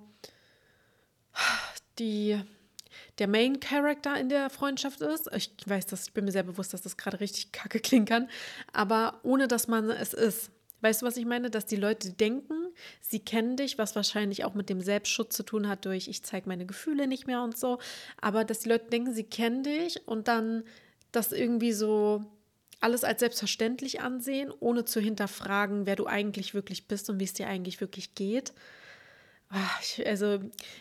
[1.99, 2.41] die,
[3.19, 5.29] der Main Character in der Freundschaft ist.
[5.35, 8.29] Ich weiß, dass ich bin mir sehr bewusst, dass das gerade richtig kacke klingen kann,
[8.73, 10.51] aber ohne dass man es ist.
[10.83, 11.49] Weißt du, was ich meine?
[11.49, 12.55] Dass die Leute denken,
[13.01, 16.49] sie kennen dich, was wahrscheinlich auch mit dem Selbstschutz zu tun hat, durch ich zeige
[16.49, 17.79] meine Gefühle nicht mehr und so.
[18.21, 20.65] Aber dass die Leute denken, sie kennen dich und dann
[21.13, 22.25] das irgendwie so
[22.81, 27.33] alles als selbstverständlich ansehen, ohne zu hinterfragen, wer du eigentlich wirklich bist und wie es
[27.33, 28.53] dir eigentlich wirklich geht.
[29.55, 29.69] Ah,
[30.07, 30.41] also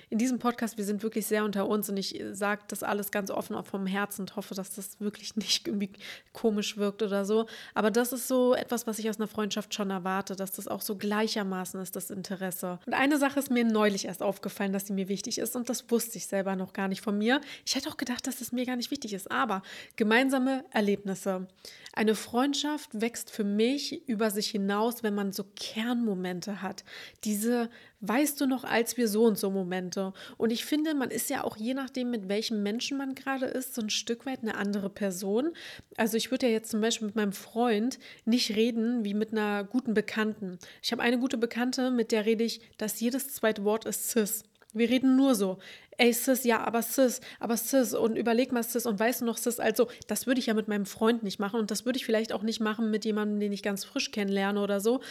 [0.09, 3.29] in diesem Podcast, wir sind wirklich sehr unter uns und ich sage das alles ganz
[3.29, 5.89] offen auch vom Herzen und hoffe, dass das wirklich nicht irgendwie
[6.31, 7.47] komisch wirkt oder so.
[7.73, 10.79] Aber das ist so etwas, was ich aus einer Freundschaft schon erwarte, dass das auch
[10.79, 12.79] so gleichermaßen ist, das Interesse.
[12.85, 15.91] Und eine Sache ist mir neulich erst aufgefallen, dass sie mir wichtig ist und das
[15.91, 17.41] wusste ich selber noch gar nicht von mir.
[17.65, 19.63] Ich hätte auch gedacht, dass es mir gar nicht wichtig ist, aber
[19.97, 21.45] gemeinsame Erlebnisse.
[21.91, 26.85] Eine Freundschaft wächst für mich über sich hinaus, wenn man so Kernmomente hat.
[27.25, 27.69] Diese
[28.01, 30.13] weißt du noch, als wir so und so Momente.
[30.37, 33.75] Und ich finde, man ist ja auch je nachdem, mit welchem Menschen man gerade ist,
[33.75, 35.51] so ein Stück weit eine andere Person.
[35.97, 39.63] Also ich würde ja jetzt zum Beispiel mit meinem Freund nicht reden wie mit einer
[39.63, 40.57] guten Bekannten.
[40.81, 44.43] Ich habe eine gute Bekannte, mit der rede ich, dass jedes zweite Wort ist cis.
[44.73, 45.59] Wir reden nur so.
[45.97, 49.37] Ey, Sis, ja, aber Sis, aber Sis und überleg mal Sis und weißt du noch
[49.37, 49.59] Sis?
[49.59, 52.31] Also, das würde ich ja mit meinem Freund nicht machen und das würde ich vielleicht
[52.31, 55.01] auch nicht machen mit jemandem, den ich ganz frisch kennenlerne oder so.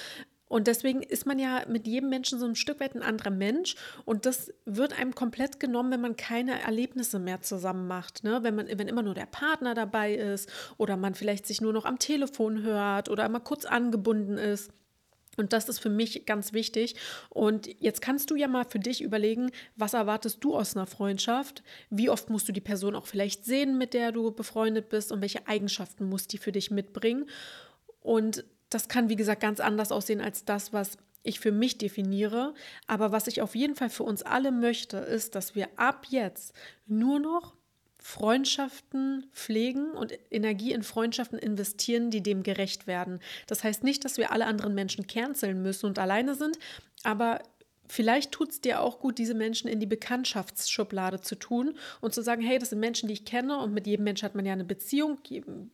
[0.51, 3.77] Und deswegen ist man ja mit jedem Menschen so ein Stück weit ein anderer Mensch.
[4.05, 8.25] Und das wird einem komplett genommen, wenn man keine Erlebnisse mehr zusammen macht.
[8.25, 8.41] Ne?
[8.43, 11.85] Wenn, man, wenn immer nur der Partner dabei ist oder man vielleicht sich nur noch
[11.85, 14.73] am Telefon hört oder mal kurz angebunden ist.
[15.37, 16.97] Und das ist für mich ganz wichtig.
[17.29, 21.63] Und jetzt kannst du ja mal für dich überlegen, was erwartest du aus einer Freundschaft?
[21.91, 25.13] Wie oft musst du die Person auch vielleicht sehen, mit der du befreundet bist?
[25.13, 27.31] Und welche Eigenschaften muss die für dich mitbringen?
[28.01, 32.55] Und das kann, wie gesagt, ganz anders aussehen als das, was ich für mich definiere.
[32.87, 36.55] Aber was ich auf jeden Fall für uns alle möchte, ist, dass wir ab jetzt
[36.87, 37.55] nur noch
[37.99, 43.21] Freundschaften pflegen und Energie in Freundschaften investieren, die dem gerecht werden.
[43.47, 46.59] Das heißt nicht, dass wir alle anderen Menschen canceln müssen und alleine sind,
[47.03, 47.41] aber
[47.91, 52.23] Vielleicht tut es dir auch gut, diese Menschen in die Bekanntschaftsschublade zu tun und zu
[52.23, 54.53] sagen, hey, das sind Menschen, die ich kenne und mit jedem Menschen hat man ja
[54.53, 55.19] eine Beziehung,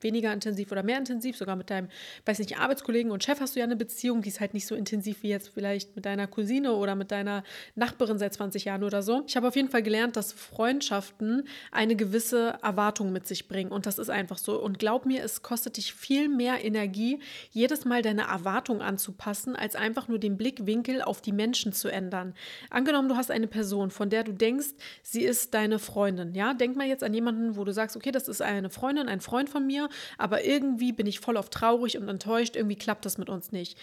[0.00, 1.88] weniger intensiv oder mehr intensiv, sogar mit deinem,
[2.24, 4.74] weiß nicht, Arbeitskollegen und Chef hast du ja eine Beziehung, die ist halt nicht so
[4.74, 9.02] intensiv wie jetzt vielleicht mit deiner Cousine oder mit deiner Nachbarin seit 20 Jahren oder
[9.02, 9.22] so.
[9.26, 13.84] Ich habe auf jeden Fall gelernt, dass Freundschaften eine gewisse Erwartung mit sich bringen und
[13.84, 14.58] das ist einfach so.
[14.58, 19.76] Und glaub mir, es kostet dich viel mehr Energie, jedes Mal deine Erwartung anzupassen, als
[19.76, 22.34] einfach nur den Blickwinkel auf die Menschen zu ändern verändern.
[22.70, 26.34] Angenommen, du hast eine Person, von der du denkst, sie ist deine Freundin.
[26.34, 29.20] Ja, denk mal jetzt an jemanden, wo du sagst, okay, das ist eine Freundin, ein
[29.20, 29.88] Freund von mir,
[30.18, 33.78] aber irgendwie bin ich voll auf traurig und enttäuscht, irgendwie klappt das mit uns nicht.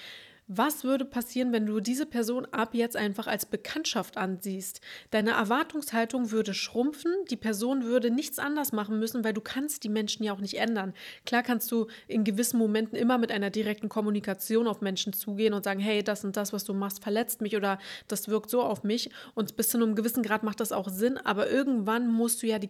[0.47, 4.81] Was würde passieren, wenn du diese Person ab jetzt einfach als Bekanntschaft ansiehst?
[5.09, 9.89] Deine Erwartungshaltung würde schrumpfen, die Person würde nichts anders machen müssen, weil du kannst die
[9.89, 10.93] Menschen ja auch nicht ändern.
[11.25, 15.63] Klar kannst du in gewissen Momenten immer mit einer direkten Kommunikation auf Menschen zugehen und
[15.63, 17.79] sagen, hey, das und das, was du machst, verletzt mich oder
[18.09, 19.11] das wirkt so auf mich.
[19.35, 22.59] Und bis zu einem gewissen Grad macht das auch Sinn, aber irgendwann musst du ja
[22.59, 22.67] die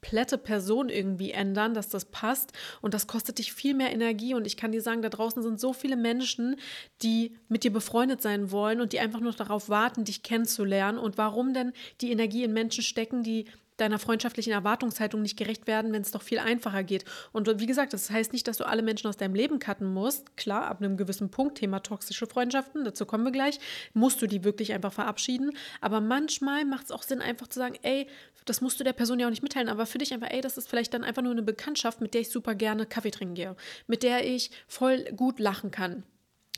[0.00, 2.52] komplette Person irgendwie ändern, dass das passt.
[2.80, 4.34] Und das kostet dich viel mehr Energie.
[4.34, 6.56] Und ich kann dir sagen, da draußen sind so viele Menschen,
[7.02, 10.98] die mit dir befreundet sein wollen und die einfach nur darauf warten, dich kennenzulernen.
[10.98, 13.46] Und warum denn die Energie in Menschen stecken, die
[13.80, 17.04] deiner freundschaftlichen Erwartungshaltung nicht gerecht werden, wenn es doch viel einfacher geht.
[17.32, 20.36] Und wie gesagt, das heißt nicht, dass du alle Menschen aus deinem Leben cutten musst.
[20.36, 23.58] Klar, ab einem gewissen Punkt, Thema toxische Freundschaften, dazu kommen wir gleich,
[23.94, 25.52] musst du die wirklich einfach verabschieden.
[25.80, 28.06] Aber manchmal macht es auch Sinn, einfach zu sagen, ey,
[28.44, 30.58] das musst du der Person ja auch nicht mitteilen, aber für dich einfach, ey, das
[30.58, 33.56] ist vielleicht dann einfach nur eine Bekanntschaft, mit der ich super gerne Kaffee trinken gehe,
[33.86, 36.04] mit der ich voll gut lachen kann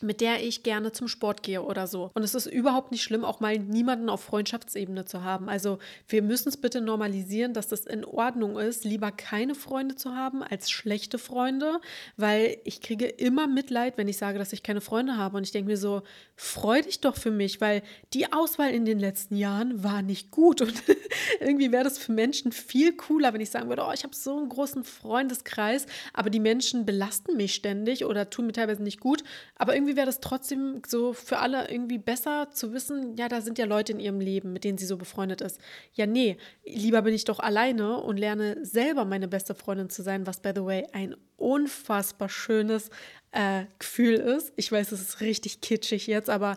[0.02, 2.10] mit der ich gerne zum Sport gehe oder so.
[2.14, 5.48] Und es ist überhaupt nicht schlimm, auch mal niemanden auf Freundschaftsebene zu haben.
[5.48, 10.14] Also wir müssen es bitte normalisieren, dass das in Ordnung ist, lieber keine Freunde zu
[10.14, 11.80] haben als schlechte Freunde,
[12.16, 15.36] weil ich kriege immer Mitleid, wenn ich sage, dass ich keine Freunde habe.
[15.36, 16.02] Und ich denke mir so,
[16.36, 17.82] freu dich doch für mich, weil
[18.14, 20.60] die Auswahl in den letzten Jahren war nicht gut.
[20.60, 20.74] Und
[21.40, 24.36] irgendwie wäre das für Menschen viel cooler, wenn ich sagen würde, oh, ich habe so
[24.36, 29.22] einen großen Freundeskreis, aber die Menschen belasten mich ständig oder tun mir teilweise nicht gut.
[29.56, 33.40] Aber irgendwie irgendwie wäre das trotzdem so für alle irgendwie besser zu wissen, ja, da
[33.40, 35.60] sind ja Leute in ihrem Leben, mit denen sie so befreundet ist.
[35.94, 40.26] Ja, nee, lieber bin ich doch alleine und lerne selber meine beste Freundin zu sein,
[40.26, 42.90] was, by the way, ein unfassbar schönes
[43.32, 44.52] äh, Gefühl ist.
[44.56, 46.56] Ich weiß, es ist richtig kitschig jetzt, aber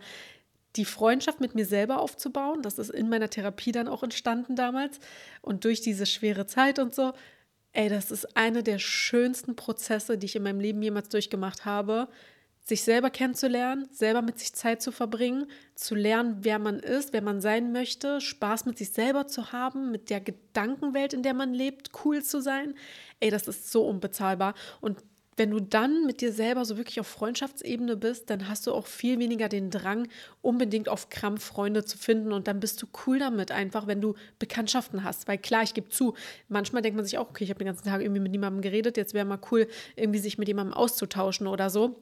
[0.76, 5.00] die Freundschaft mit mir selber aufzubauen, das ist in meiner Therapie dann auch entstanden damals
[5.42, 7.14] und durch diese schwere Zeit und so.
[7.72, 12.08] Ey, das ist einer der schönsten Prozesse, die ich in meinem Leben jemals durchgemacht habe
[12.66, 17.22] sich selber kennenzulernen, selber mit sich Zeit zu verbringen, zu lernen, wer man ist, wer
[17.22, 21.54] man sein möchte, Spaß mit sich selber zu haben, mit der Gedankenwelt, in der man
[21.54, 22.74] lebt, cool zu sein.
[23.20, 24.56] Ey, das ist so unbezahlbar.
[24.82, 25.04] Und
[25.38, 28.88] wenn du dann mit dir selber so wirklich auf Freundschaftsebene bist, dann hast du auch
[28.88, 30.08] viel weniger den Drang,
[30.42, 32.32] unbedingt auf Krampf Freunde zu finden.
[32.32, 35.28] Und dann bist du cool damit, einfach, wenn du Bekanntschaften hast.
[35.28, 36.16] Weil klar, ich gebe zu,
[36.48, 38.98] manchmal denkt man sich auch, okay, ich habe den ganzen Tag irgendwie mit niemandem geredet,
[38.98, 42.02] jetzt wäre mal cool, irgendwie sich mit jemandem auszutauschen oder so.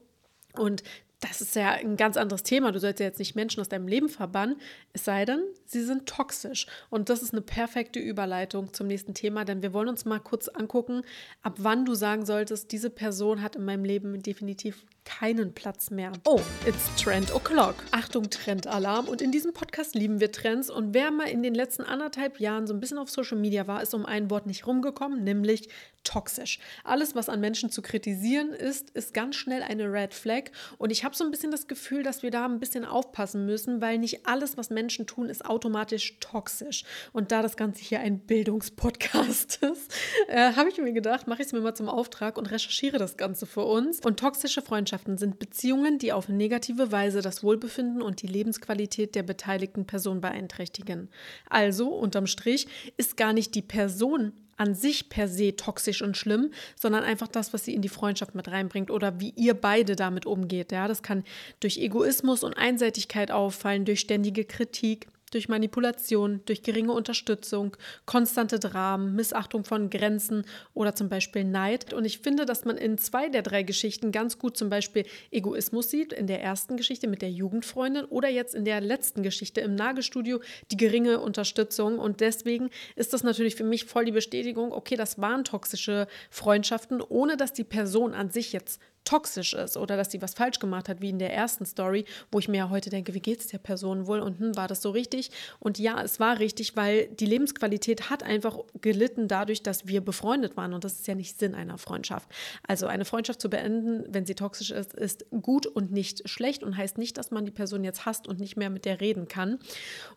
[0.57, 0.83] Und
[1.23, 2.71] das ist ja ein ganz anderes Thema.
[2.71, 4.57] Du sollst ja jetzt nicht Menschen aus deinem Leben verbannen,
[4.91, 6.67] es sei denn, sie sind toxisch.
[6.89, 10.49] Und das ist eine perfekte Überleitung zum nächsten Thema, denn wir wollen uns mal kurz
[10.49, 11.03] angucken,
[11.41, 16.11] ab wann du sagen solltest, diese Person hat in meinem Leben definitiv keinen Platz mehr.
[16.25, 17.75] Oh, it's Trend O'Clock.
[17.91, 19.07] Achtung, Trendalarm.
[19.07, 20.69] Und in diesem Podcast lieben wir Trends.
[20.69, 23.81] Und wer mal in den letzten anderthalb Jahren so ein bisschen auf Social Media war,
[23.81, 25.69] ist um ein Wort nicht rumgekommen, nämlich
[26.03, 26.59] toxisch.
[26.83, 30.51] Alles, was an Menschen zu kritisieren ist, ist ganz schnell eine Red Flag.
[30.77, 33.81] Und ich habe so ein bisschen das Gefühl, dass wir da ein bisschen aufpassen müssen,
[33.81, 36.83] weil nicht alles, was Menschen tun, ist automatisch toxisch.
[37.13, 39.93] Und da das Ganze hier ein Bildungspodcast ist,
[40.27, 43.17] äh, habe ich mir gedacht, mache ich es mir mal zum Auftrag und recherchiere das
[43.17, 43.99] Ganze für uns.
[43.99, 49.23] Und toxische Freundschaften sind Beziehungen, die auf negative Weise das Wohlbefinden und die Lebensqualität der
[49.23, 51.09] beteiligten Person beeinträchtigen.
[51.49, 56.51] Also, unterm Strich, ist gar nicht die Person an sich per se toxisch und schlimm,
[56.75, 60.25] sondern einfach das, was sie in die Freundschaft mit reinbringt oder wie ihr beide damit
[60.25, 60.71] umgeht.
[60.71, 61.23] Ja, das kann
[61.59, 69.15] durch Egoismus und Einseitigkeit auffallen, durch ständige Kritik, durch Manipulation, durch geringe Unterstützung, konstante Dramen,
[69.15, 71.93] Missachtung von Grenzen oder zum Beispiel Neid.
[71.93, 75.89] Und ich finde, dass man in zwei der drei Geschichten ganz gut zum Beispiel Egoismus
[75.89, 79.75] sieht, in der ersten Geschichte mit der Jugendfreundin oder jetzt in der letzten Geschichte im
[79.75, 80.39] Nagelstudio
[80.71, 81.99] die geringe Unterstützung.
[81.99, 87.01] Und deswegen ist das natürlich für mich voll die Bestätigung, okay, das waren toxische Freundschaften,
[87.01, 90.89] ohne dass die Person an sich jetzt toxisch ist oder dass sie was falsch gemacht
[90.89, 93.47] hat, wie in der ersten Story, wo ich mir ja heute denke, wie geht es
[93.47, 95.31] der Person wohl und hm, war das so richtig?
[95.59, 100.55] Und ja, es war richtig, weil die Lebensqualität hat einfach gelitten dadurch, dass wir befreundet
[100.57, 102.29] waren und das ist ja nicht Sinn einer Freundschaft.
[102.67, 106.77] Also eine Freundschaft zu beenden, wenn sie toxisch ist, ist gut und nicht schlecht und
[106.77, 109.59] heißt nicht, dass man die Person jetzt hasst und nicht mehr mit der reden kann.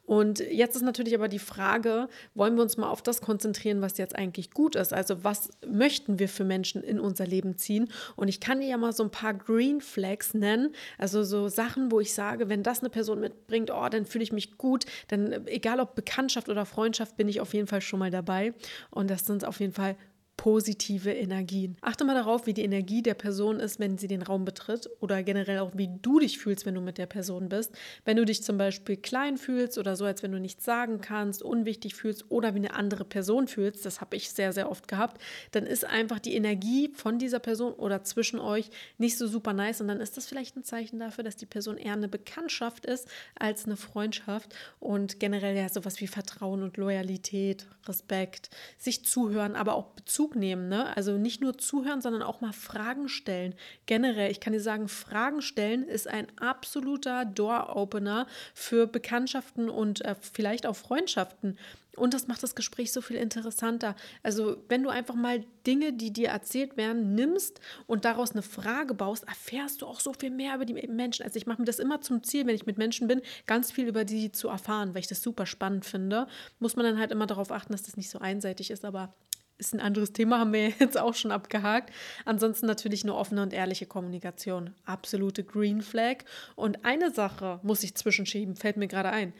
[0.04, 3.98] Und jetzt ist natürlich aber die Frage, wollen wir uns mal auf das konzentrieren, was
[3.98, 4.92] jetzt eigentlich gut ist?
[4.92, 7.90] Also was möchten wir für Menschen in unser Leben ziehen?
[8.14, 10.74] Und ich kann ja mal so ein paar Green Flags nennen.
[10.98, 14.32] Also so Sachen, wo ich sage, wenn das eine Person mitbringt, oh, dann fühle ich
[14.32, 14.86] mich gut.
[15.08, 18.54] Dann, egal ob Bekanntschaft oder Freundschaft, bin ich auf jeden Fall schon mal dabei.
[18.90, 19.96] Und das sind auf jeden Fall
[20.36, 21.76] positive Energien.
[21.80, 25.22] Achte mal darauf, wie die Energie der Person ist, wenn sie den Raum betritt oder
[25.22, 27.72] generell auch, wie du dich fühlst, wenn du mit der Person bist.
[28.04, 31.42] Wenn du dich zum Beispiel klein fühlst oder so, als wenn du nichts sagen kannst,
[31.42, 35.22] unwichtig fühlst oder wie eine andere Person fühlst, das habe ich sehr, sehr oft gehabt,
[35.52, 39.80] dann ist einfach die Energie von dieser Person oder zwischen euch nicht so super nice
[39.80, 43.08] und dann ist das vielleicht ein Zeichen dafür, dass die Person eher eine Bekanntschaft ist
[43.38, 49.74] als eine Freundschaft und generell ja sowas wie Vertrauen und Loyalität, Respekt, sich zuhören, aber
[49.74, 50.68] auch Bezug Bezug nehmen.
[50.68, 50.96] Ne?
[50.96, 53.54] Also nicht nur zuhören, sondern auch mal Fragen stellen.
[53.86, 60.14] Generell, ich kann dir sagen, Fragen stellen ist ein absoluter Door-Opener für Bekanntschaften und äh,
[60.20, 61.58] vielleicht auch Freundschaften.
[61.96, 63.96] Und das macht das Gespräch so viel interessanter.
[64.22, 68.92] Also, wenn du einfach mal Dinge, die dir erzählt werden, nimmst und daraus eine Frage
[68.92, 71.24] baust, erfährst du auch so viel mehr über die Menschen.
[71.24, 73.88] Also, ich mache mir das immer zum Ziel, wenn ich mit Menschen bin, ganz viel
[73.88, 76.26] über die zu erfahren, weil ich das super spannend finde.
[76.58, 79.14] Muss man dann halt immer darauf achten, dass das nicht so einseitig ist, aber
[79.58, 81.92] ist ein anderes Thema, haben wir jetzt auch schon abgehakt.
[82.24, 84.74] Ansonsten natürlich eine offene und ehrliche Kommunikation.
[84.84, 86.18] Absolute Green Flag.
[86.54, 89.32] Und eine Sache muss ich zwischenschieben, fällt mir gerade ein.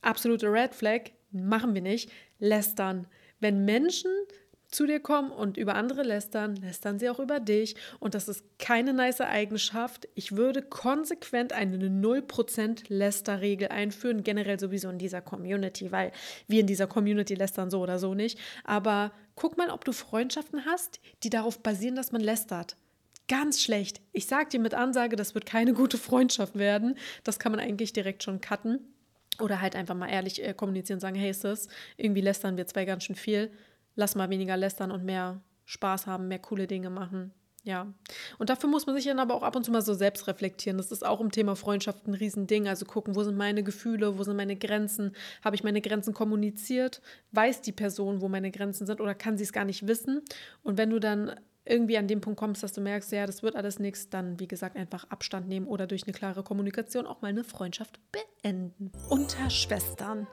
[0.00, 3.06] Absolute Red Flag machen wir nicht, lästern.
[3.40, 4.10] Wenn Menschen
[4.68, 7.74] zu dir kommen und über andere lästern, lästern sie auch über dich.
[8.00, 10.08] Und das ist keine nice Eigenschaft.
[10.14, 16.12] Ich würde konsequent eine 0% Lästerregel einführen, generell sowieso in dieser Community, weil
[16.46, 18.38] wir in dieser Community lästern so oder so nicht.
[18.64, 22.76] Aber guck mal, ob du Freundschaften hast, die darauf basieren, dass man lästert.
[23.28, 24.00] Ganz schlecht.
[24.12, 26.96] Ich sage dir mit Ansage, das wird keine gute Freundschaft werden.
[27.24, 28.80] Das kann man eigentlich direkt schon cutten.
[29.40, 32.84] Oder halt einfach mal ehrlich äh, kommunizieren und sagen, hey Sis, irgendwie lästern wir zwei
[32.84, 33.50] ganz schön viel.
[33.98, 37.32] Lass mal weniger lästern und mehr Spaß haben, mehr coole Dinge machen.
[37.64, 37.92] Ja.
[38.38, 40.78] Und dafür muss man sich dann aber auch ab und zu mal so selbst reflektieren.
[40.78, 42.68] Das ist auch im Thema Freundschaft ein Riesending.
[42.68, 45.16] Also gucken, wo sind meine Gefühle, wo sind meine Grenzen?
[45.44, 47.02] Habe ich meine Grenzen kommuniziert?
[47.32, 50.22] Weiß die Person, wo meine Grenzen sind oder kann sie es gar nicht wissen?
[50.62, 51.34] Und wenn du dann
[51.64, 54.46] irgendwie an dem Punkt kommst, dass du merkst, ja, das wird alles nichts, dann wie
[54.46, 58.92] gesagt einfach Abstand nehmen oder durch eine klare Kommunikation auch mal eine Freundschaft beenden.
[59.08, 60.28] Unter Schwestern.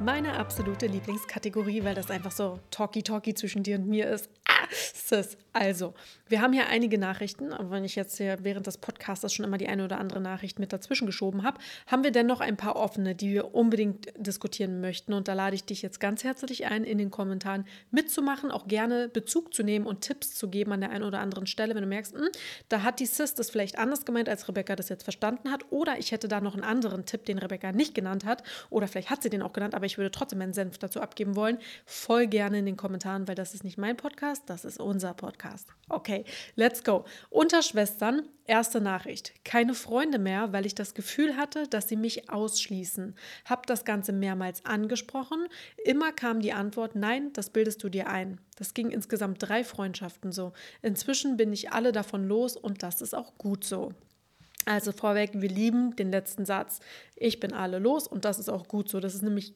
[0.00, 4.28] Meine absolute Lieblingskategorie, weil das einfach so talky-talky zwischen dir und mir ist.
[4.70, 5.36] Sis.
[5.54, 5.92] Also,
[6.28, 9.58] wir haben hier einige Nachrichten, aber wenn ich jetzt hier während des Podcasts schon immer
[9.58, 13.14] die eine oder andere Nachricht mit dazwischen geschoben habe, haben wir dennoch ein paar offene,
[13.14, 15.12] die wir unbedingt diskutieren möchten.
[15.12, 19.10] Und da lade ich dich jetzt ganz herzlich ein, in den Kommentaren mitzumachen, auch gerne
[19.10, 21.88] Bezug zu nehmen und Tipps zu geben an der einen oder anderen Stelle, wenn du
[21.88, 22.28] merkst, mh, hm,
[22.70, 25.70] da hat die Sis das vielleicht anders gemeint, als Rebecca das jetzt verstanden hat.
[25.70, 28.42] Oder ich hätte da noch einen anderen Tipp, den Rebecca nicht genannt hat.
[28.70, 31.36] Oder vielleicht hat sie den auch genannt, aber ich würde trotzdem meinen Senf dazu abgeben
[31.36, 31.58] wollen.
[31.84, 35.66] Voll gerne in den Kommentaren, weil das ist nicht mein Podcast, das ist unser Podcast.
[35.88, 37.06] Okay, let's go.
[37.30, 39.32] Unter Schwestern, erste Nachricht.
[39.46, 43.14] Keine Freunde mehr, weil ich das Gefühl hatte, dass sie mich ausschließen.
[43.46, 45.46] Hab das Ganze mehrmals angesprochen.
[45.86, 48.42] Immer kam die Antwort, nein, das bildest du dir ein.
[48.56, 50.52] Das ging insgesamt drei Freundschaften so.
[50.82, 53.94] Inzwischen bin ich alle davon los und das ist auch gut so.
[54.66, 56.80] Also vorweg, wir lieben den letzten Satz.
[57.16, 59.00] Ich bin alle los und das ist auch gut so.
[59.00, 59.54] Das ist nämlich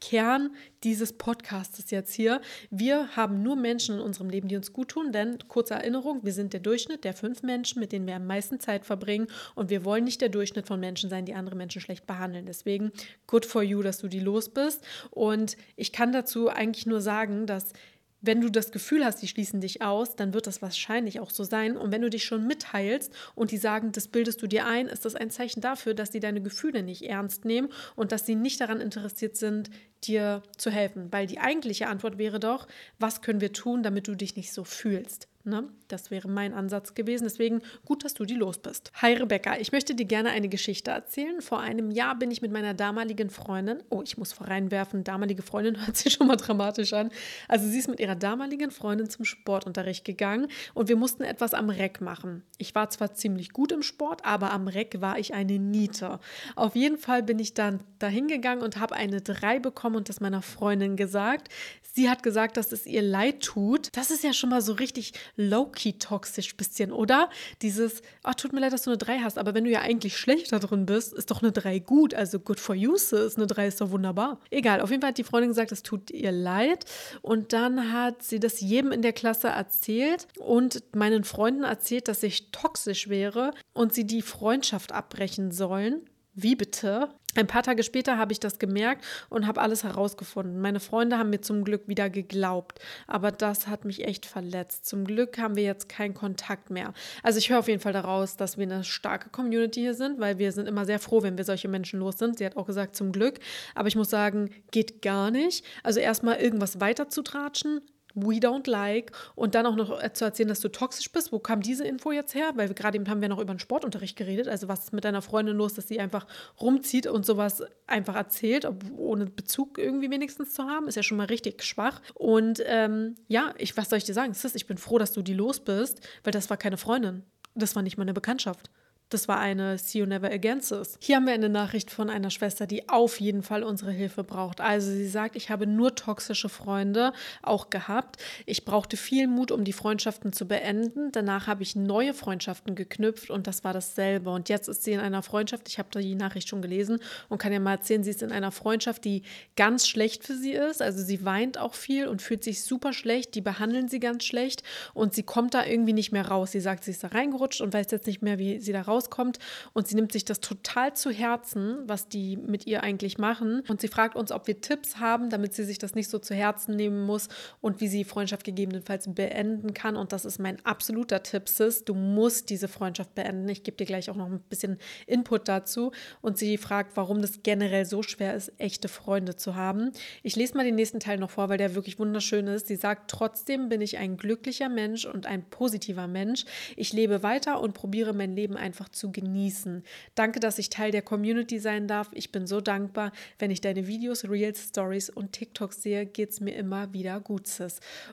[0.00, 2.40] Kern dieses Podcasts jetzt hier.
[2.70, 6.32] Wir haben nur Menschen in unserem Leben, die uns gut tun, denn kurze Erinnerung, wir
[6.32, 9.84] sind der Durchschnitt der fünf Menschen, mit denen wir am meisten Zeit verbringen und wir
[9.84, 12.46] wollen nicht der Durchschnitt von Menschen sein, die andere Menschen schlecht behandeln.
[12.46, 12.92] Deswegen
[13.26, 17.46] good for you, dass du die los bist und ich kann dazu eigentlich nur sagen,
[17.46, 17.72] dass
[18.20, 21.44] wenn du das Gefühl hast, die schließen dich aus, dann wird das wahrscheinlich auch so
[21.44, 21.76] sein.
[21.76, 25.04] Und wenn du dich schon mitteilst und die sagen, das bildest du dir ein, ist
[25.04, 28.60] das ein Zeichen dafür, dass sie deine Gefühle nicht ernst nehmen und dass sie nicht
[28.60, 29.70] daran interessiert sind,
[30.04, 31.12] dir zu helfen.
[31.12, 32.66] Weil die eigentliche Antwort wäre doch,
[32.98, 35.27] was können wir tun, damit du dich nicht so fühlst?
[35.44, 35.68] Ne?
[35.86, 37.24] Das wäre mein Ansatz gewesen.
[37.24, 38.92] Deswegen gut, dass du die los bist.
[39.00, 41.40] Hi Rebecca, ich möchte dir gerne eine Geschichte erzählen.
[41.40, 45.80] Vor einem Jahr bin ich mit meiner damaligen Freundin, oh, ich muss voreinwerfen, damalige Freundin
[45.86, 47.10] hört sich schon mal dramatisch an.
[47.46, 51.70] Also sie ist mit ihrer damaligen Freundin zum Sportunterricht gegangen und wir mussten etwas am
[51.70, 52.42] Reck machen.
[52.58, 56.18] Ich war zwar ziemlich gut im Sport, aber am Reck war ich eine Niete.
[56.56, 60.20] Auf jeden Fall bin ich dann dahin gegangen und habe eine 3 bekommen und das
[60.20, 61.48] meiner Freundin gesagt.
[61.94, 63.88] Sie hat gesagt, dass es ihr leid tut.
[63.96, 67.30] Das ist ja schon mal so richtig low-key toxisch bisschen, oder?
[67.62, 70.18] Dieses, ach, tut mir leid, dass du eine 3 hast, aber wenn du ja eigentlich
[70.18, 72.12] schlechter drin bist, ist doch eine 3 gut.
[72.12, 73.36] Also good for you, sis.
[73.36, 74.40] Eine 3 ist doch wunderbar.
[74.50, 76.84] Egal, auf jeden Fall hat die Freundin gesagt, es tut ihr leid.
[77.22, 82.22] Und dann hat sie das jedem in der Klasse erzählt und meinen Freunden erzählt, dass
[82.22, 86.02] ich toxisch wäre und sie die Freundschaft abbrechen sollen.
[86.34, 87.08] Wie bitte?
[87.38, 90.60] Ein paar Tage später habe ich das gemerkt und habe alles herausgefunden.
[90.60, 94.86] Meine Freunde haben mir zum Glück wieder geglaubt, aber das hat mich echt verletzt.
[94.86, 96.92] Zum Glück haben wir jetzt keinen Kontakt mehr.
[97.22, 100.38] Also ich höre auf jeden Fall daraus, dass wir eine starke Community hier sind, weil
[100.38, 102.38] wir sind immer sehr froh, wenn wir solche Menschen los sind.
[102.38, 103.38] Sie hat auch gesagt, zum Glück.
[103.76, 105.64] Aber ich muss sagen, geht gar nicht.
[105.84, 107.82] Also erstmal irgendwas weiter zu tratschen,
[108.14, 111.32] we don't like und dann auch noch zu erzählen, dass du toxisch bist.
[111.32, 112.52] Wo kam diese Info jetzt her?
[112.54, 114.48] Weil gerade eben haben wir noch über den Sportunterricht geredet.
[114.48, 116.26] Also was ist mit deiner Freundin los, dass sie einfach
[116.60, 121.26] rumzieht und sowas einfach erzählt, ohne Bezug irgendwie wenigstens zu haben, ist ja schon mal
[121.26, 122.00] richtig schwach.
[122.14, 124.34] Und ähm, ja, ich, was soll ich dir sagen?
[124.34, 127.24] Sis, ich bin froh, dass du die los bist, weil das war keine Freundin.
[127.54, 128.70] Das war nicht meine Bekanntschaft
[129.10, 130.98] Das war eine See You Never Again Sis.
[131.00, 134.60] Hier haben wir eine Nachricht von einer Schwester, die auf jeden Fall unsere Hilfe braucht.
[134.60, 138.18] Also sie sagt, ich habe nur toxische Freunde auch gehabt.
[138.44, 141.10] Ich brauchte viel Mut, um die Freundschaften zu beenden.
[141.12, 144.28] Danach habe ich neue Freundschaften geknüpft und das war dasselbe.
[144.28, 146.98] Und jetzt ist sie in einer Freundschaft, ich habe da die Nachricht schon gelesen
[147.30, 149.22] und kann ja mal erzählen, sie ist in einer Freundschaft, die
[149.56, 150.82] ganz schlecht für sie ist.
[150.82, 153.34] Also sie weint auch viel und fühlt sich super schlecht.
[153.34, 156.52] Die behandeln sie ganz schlecht und sie kommt da irgendwie nicht mehr raus.
[156.52, 158.97] Sie sagt, sie ist da reingerutscht und weiß jetzt nicht mehr, wie sie da raus
[158.98, 159.38] rauskommt.
[159.72, 163.62] Und sie nimmt sich das total zu Herzen, was die mit ihr eigentlich machen.
[163.68, 166.34] Und sie fragt uns, ob wir Tipps haben, damit sie sich das nicht so zu
[166.34, 167.28] Herzen nehmen muss
[167.60, 169.96] und wie sie Freundschaft gegebenenfalls beenden kann.
[169.96, 171.84] Und das ist mein absoluter Tipp, Sis.
[171.84, 173.48] Du musst diese Freundschaft beenden.
[173.48, 175.92] Ich gebe dir gleich auch noch ein bisschen Input dazu.
[176.20, 179.92] Und sie fragt, warum das generell so schwer ist, echte Freunde zu haben.
[180.22, 182.66] Ich lese mal den nächsten Teil noch vor, weil der wirklich wunderschön ist.
[182.66, 186.44] Sie sagt, trotzdem bin ich ein glücklicher Mensch und ein positiver Mensch.
[186.76, 189.82] Ich lebe weiter und probiere mein Leben einfach einfach zu genießen.
[190.14, 192.08] Danke, dass ich Teil der Community sein darf.
[192.12, 193.12] Ich bin so dankbar.
[193.38, 197.48] Wenn ich deine Videos, Reels, Stories und TikToks sehe, geht es mir immer wieder gut.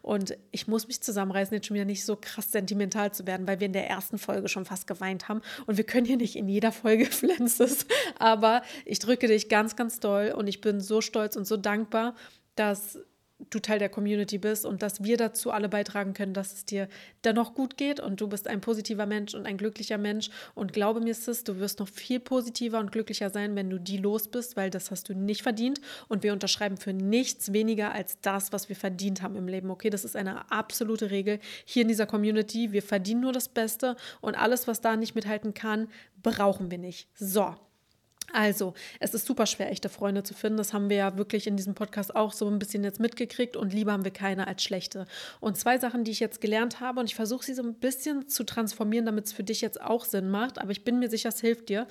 [0.02, 3.60] Und ich muss mich zusammenreißen, jetzt schon wieder nicht so krass sentimental zu werden, weil
[3.60, 5.42] wir in der ersten Folge schon fast geweint haben.
[5.66, 7.86] Und wir können hier nicht in jeder Folge Flenzes.
[8.18, 12.16] Aber ich drücke dich ganz, ganz doll und ich bin so stolz und so dankbar,
[12.56, 13.00] dass
[13.50, 16.88] du Teil der Community bist und dass wir dazu alle beitragen können, dass es dir
[17.24, 20.30] dennoch gut geht und du bist ein positiver Mensch und ein glücklicher Mensch.
[20.54, 23.98] Und glaube mir, Sis, du wirst noch viel positiver und glücklicher sein, wenn du die
[23.98, 25.82] los bist, weil das hast du nicht verdient.
[26.08, 29.70] Und wir unterschreiben für nichts weniger als das, was wir verdient haben im Leben.
[29.70, 32.72] Okay, das ist eine absolute Regel hier in dieser Community.
[32.72, 35.90] Wir verdienen nur das Beste und alles, was da nicht mithalten kann,
[36.24, 37.10] brauchen wir nicht.
[37.16, 37.56] So,
[38.34, 40.58] also, es ist super schwer, echte Freunde zu finden.
[40.58, 43.74] Das haben wir ja wirklich in diesem Podcast auch so ein bisschen jetzt mitgekriegt und
[43.74, 45.06] lieber haben wir keine als schlechte.
[45.40, 48.28] Und zwei Sachen, die ich jetzt gelernt habe und ich versuche sie so ein bisschen
[48.28, 51.30] zu transformieren, damit es für dich jetzt auch Sinn macht, aber ich bin mir sicher,
[51.30, 51.88] es hilft dir.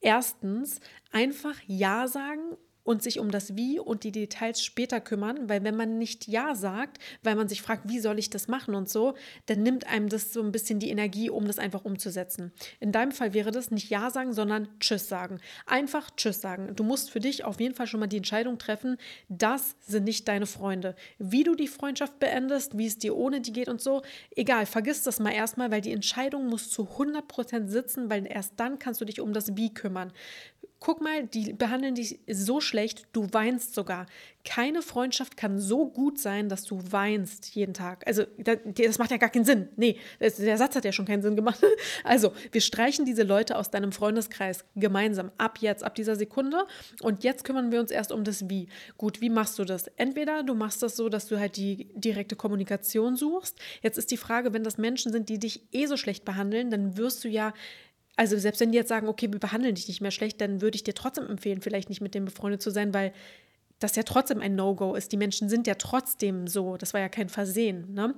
[0.00, 2.56] Erstens, einfach Ja sagen
[2.88, 6.54] und sich um das Wie und die Details später kümmern, weil wenn man nicht Ja
[6.54, 9.12] sagt, weil man sich fragt, wie soll ich das machen und so,
[9.44, 12.50] dann nimmt einem das so ein bisschen die Energie, um das einfach umzusetzen.
[12.80, 15.38] In deinem Fall wäre das nicht Ja sagen, sondern Tschüss sagen.
[15.66, 16.74] Einfach Tschüss sagen.
[16.76, 18.96] Du musst für dich auf jeden Fall schon mal die Entscheidung treffen,
[19.28, 20.96] das sind nicht deine Freunde.
[21.18, 24.00] Wie du die Freundschaft beendest, wie es dir ohne die geht und so,
[24.34, 28.78] egal, vergiss das mal erstmal, weil die Entscheidung muss zu 100% sitzen, weil erst dann
[28.78, 30.10] kannst du dich um das Wie kümmern.
[30.80, 34.06] Guck mal, die behandeln dich so schlecht, du weinst sogar.
[34.44, 38.06] Keine Freundschaft kann so gut sein, dass du weinst jeden Tag.
[38.06, 39.68] Also, das macht ja gar keinen Sinn.
[39.76, 41.60] Nee, der Satz hat ja schon keinen Sinn gemacht.
[42.04, 46.64] Also, wir streichen diese Leute aus deinem Freundeskreis gemeinsam ab jetzt, ab dieser Sekunde.
[47.02, 48.68] Und jetzt kümmern wir uns erst um das Wie.
[48.96, 49.88] Gut, wie machst du das?
[49.96, 53.58] Entweder du machst das so, dass du halt die direkte Kommunikation suchst.
[53.82, 56.96] Jetzt ist die Frage, wenn das Menschen sind, die dich eh so schlecht behandeln, dann
[56.96, 57.52] wirst du ja
[58.18, 60.74] also selbst wenn die jetzt sagen, okay, wir behandeln dich nicht mehr schlecht, dann würde
[60.74, 63.12] ich dir trotzdem empfehlen, vielleicht nicht mit dem befreundet zu sein, weil
[63.78, 65.12] das ja trotzdem ein No-Go ist.
[65.12, 66.76] Die Menschen sind ja trotzdem so.
[66.76, 67.94] Das war ja kein Versehen.
[67.94, 68.14] Ne?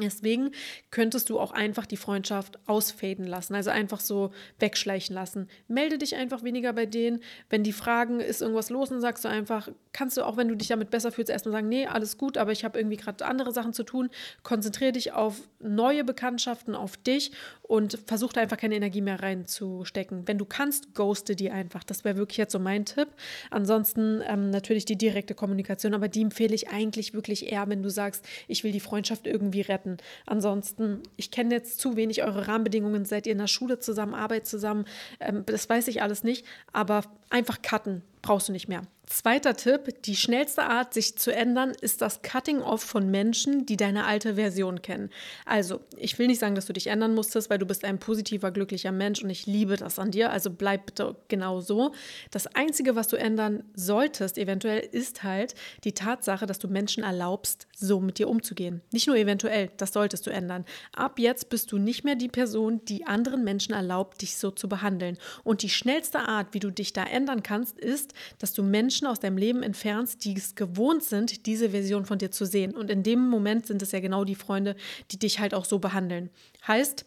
[0.00, 0.52] Deswegen
[0.92, 4.30] könntest du auch einfach die Freundschaft ausfaden lassen, also einfach so
[4.60, 5.48] wegschleichen lassen.
[5.66, 7.20] Melde dich einfach weniger bei denen.
[7.50, 10.56] Wenn die fragen, ist irgendwas los, dann sagst du einfach, kannst du auch, wenn du
[10.56, 13.50] dich damit besser fühlst, erstmal sagen, nee, alles gut, aber ich habe irgendwie gerade andere
[13.50, 14.08] Sachen zu tun.
[14.44, 17.32] Konzentriere dich auf neue Bekanntschaften, auf dich
[17.62, 20.28] und versuch da einfach keine Energie mehr reinzustecken.
[20.28, 21.82] Wenn du kannst, ghoste die einfach.
[21.82, 23.08] Das wäre wirklich jetzt so mein Tipp.
[23.50, 27.88] Ansonsten ähm, natürlich die direkte Kommunikation, aber die empfehle ich eigentlich wirklich eher, wenn du
[27.88, 29.96] sagst, ich will die Freundschaft irgendwie retten arbeiten.
[30.26, 33.04] Ansonsten, ich kenne jetzt zu wenig eure Rahmenbedingungen.
[33.04, 34.84] Seid ihr in der Schule zusammen, Arbeit zusammen?
[35.20, 36.46] Ähm, das weiß ich alles nicht.
[36.72, 38.82] Aber einfach cutten brauchst du nicht mehr.
[39.08, 44.04] Zweiter Tipp, die schnellste Art, sich zu ändern, ist das Cutting-off von Menschen, die deine
[44.04, 45.08] alte Version kennen.
[45.46, 48.50] Also, ich will nicht sagen, dass du dich ändern musstest, weil du bist ein positiver,
[48.50, 50.30] glücklicher Mensch und ich liebe das an dir.
[50.30, 51.92] Also bleib bitte genau so.
[52.30, 55.54] Das Einzige, was du ändern solltest, eventuell, ist halt
[55.84, 58.82] die Tatsache, dass du Menschen erlaubst, so mit dir umzugehen.
[58.92, 60.66] Nicht nur eventuell, das solltest du ändern.
[60.94, 64.68] Ab jetzt bist du nicht mehr die Person, die anderen Menschen erlaubt, dich so zu
[64.68, 65.16] behandeln.
[65.44, 68.07] Und die schnellste Art, wie du dich da ändern kannst, ist,
[68.38, 72.18] dass du Menschen Menschen aus deinem Leben entfernst, die es gewohnt sind, diese Version von
[72.18, 72.74] dir zu sehen.
[72.74, 74.76] Und in dem Moment sind es ja genau die Freunde,
[75.10, 76.30] die dich halt auch so behandeln.
[76.66, 77.04] Heißt,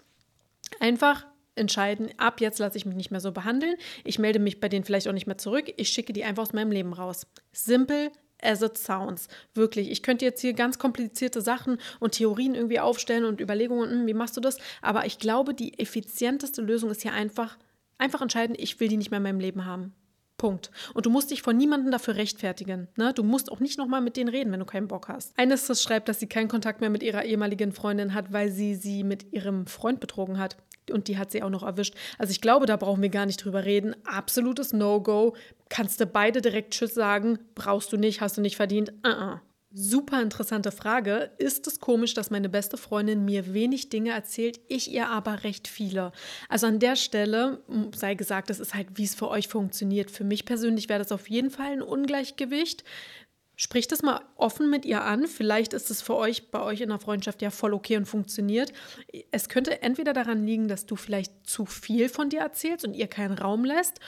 [0.79, 1.25] einfach
[1.55, 3.75] entscheiden, ab jetzt lasse ich mich nicht mehr so behandeln.
[4.03, 5.73] Ich melde mich bei denen vielleicht auch nicht mehr zurück.
[5.75, 7.25] Ich schicke die einfach aus meinem Leben raus.
[7.51, 9.27] Simple as it sounds.
[9.55, 9.89] Wirklich.
[9.89, 14.13] Ich könnte jetzt hier ganz komplizierte Sachen und Theorien irgendwie aufstellen und Überlegungen, hm, wie
[14.13, 14.57] machst du das?
[14.81, 17.57] Aber ich glaube, die effizienteste Lösung ist hier einfach,
[17.97, 19.95] einfach entscheiden, ich will die nicht mehr in meinem Leben haben.
[20.41, 20.71] Punkt.
[20.95, 22.87] Und du musst dich von niemandem dafür rechtfertigen.
[22.97, 23.13] Ne?
[23.13, 25.37] Du musst auch nicht nochmal mit denen reden, wenn du keinen Bock hast.
[25.37, 29.03] Eines schreibt, dass sie keinen Kontakt mehr mit ihrer ehemaligen Freundin hat, weil sie sie
[29.03, 30.57] mit ihrem Freund betrogen hat.
[30.91, 31.93] und die hat sie auch noch erwischt.
[32.17, 33.95] Also ich glaube, da brauchen wir gar nicht drüber reden.
[34.03, 35.35] Absolutes No-Go.
[35.69, 37.37] Kannst du beide direkt Tschüss sagen?
[37.53, 38.91] Brauchst du nicht, hast du nicht verdient.
[39.05, 39.39] Uh -uh.
[39.73, 41.31] Super interessante Frage.
[41.37, 45.69] Ist es komisch, dass meine beste Freundin mir wenig Dinge erzählt, ich ihr aber recht
[45.69, 46.11] viele?
[46.49, 47.63] Also an der Stelle
[47.95, 50.11] sei gesagt, das ist halt, wie es für euch funktioniert.
[50.11, 52.83] Für mich persönlich wäre das auf jeden Fall ein Ungleichgewicht.
[53.55, 55.27] Sprich das mal offen mit ihr an.
[55.27, 58.73] Vielleicht ist es für euch bei euch in der Freundschaft ja voll okay und funktioniert.
[59.29, 63.07] Es könnte entweder daran liegen, dass du vielleicht zu viel von dir erzählst und ihr
[63.07, 64.01] keinen Raum lässt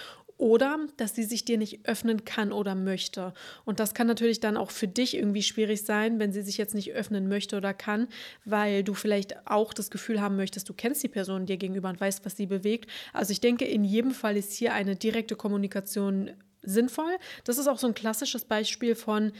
[0.43, 3.33] oder dass sie sich dir nicht öffnen kann oder möchte.
[3.63, 6.75] Und das kann natürlich dann auch für dich irgendwie schwierig sein, wenn sie sich jetzt
[6.75, 8.09] nicht öffnen möchte oder kann,
[8.43, 12.01] weil du vielleicht auch das Gefühl haben möchtest, du kennst die Person dir gegenüber und
[12.01, 12.89] weißt, was sie bewegt.
[13.13, 16.31] Also ich denke, in jedem Fall ist hier eine direkte Kommunikation
[16.61, 17.15] sinnvoll.
[17.45, 19.31] Das ist auch so ein klassisches Beispiel von,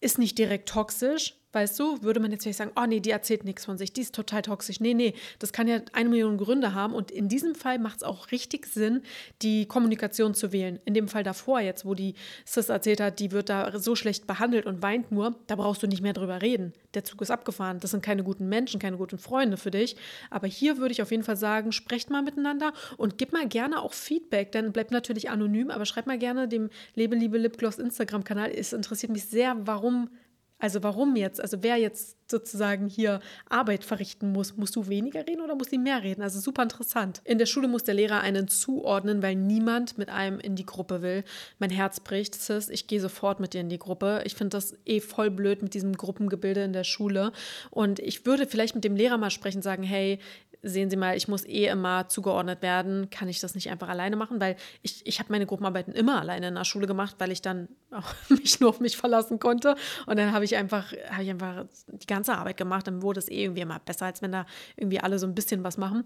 [0.00, 3.44] ist nicht direkt toxisch, Weißt du, würde man jetzt vielleicht sagen, oh nee, die erzählt
[3.44, 4.80] nichts von sich, die ist total toxisch.
[4.80, 6.92] Nee, nee, das kann ja eine Million Gründe haben.
[6.92, 9.02] Und in diesem Fall macht es auch richtig Sinn,
[9.42, 10.80] die Kommunikation zu wählen.
[10.84, 14.26] In dem Fall davor jetzt, wo die Sis erzählt hat, die wird da so schlecht
[14.26, 16.74] behandelt und weint nur, da brauchst du nicht mehr drüber reden.
[16.94, 17.78] Der Zug ist abgefahren.
[17.80, 19.96] Das sind keine guten Menschen, keine guten Freunde für dich.
[20.30, 23.80] Aber hier würde ich auf jeden Fall sagen, sprecht mal miteinander und gib mal gerne
[23.80, 28.50] auch Feedback, denn bleibt natürlich anonym, aber schreibt mal gerne dem Lebe, Liebe, Lipgloss Instagram-Kanal.
[28.50, 30.10] Es interessiert mich sehr, warum
[30.58, 31.40] also warum jetzt?
[31.40, 35.78] Also wer jetzt sozusagen hier Arbeit verrichten muss, musst du weniger reden oder muss sie
[35.78, 36.22] mehr reden?
[36.22, 37.20] Also super interessant.
[37.24, 41.02] In der Schule muss der Lehrer einen zuordnen, weil niemand mit einem in die Gruppe
[41.02, 41.24] will.
[41.58, 44.22] Mein Herz bricht, Sis, ich gehe sofort mit dir in die Gruppe.
[44.24, 47.32] Ich finde das eh voll blöd mit diesem Gruppengebilde in der Schule.
[47.70, 50.18] Und ich würde vielleicht mit dem Lehrer mal sprechen, sagen, hey,
[50.66, 54.16] sehen Sie mal, ich muss eh immer zugeordnet werden, kann ich das nicht einfach alleine
[54.16, 57.42] machen, weil ich, ich habe meine Gruppenarbeiten immer alleine in der Schule gemacht, weil ich
[57.42, 61.30] dann auch mich nur auf mich verlassen konnte und dann habe ich einfach, habe ich
[61.30, 64.46] einfach die ganze Arbeit gemacht, dann wurde es eh irgendwie immer besser, als wenn da
[64.76, 66.04] irgendwie alle so ein bisschen was machen.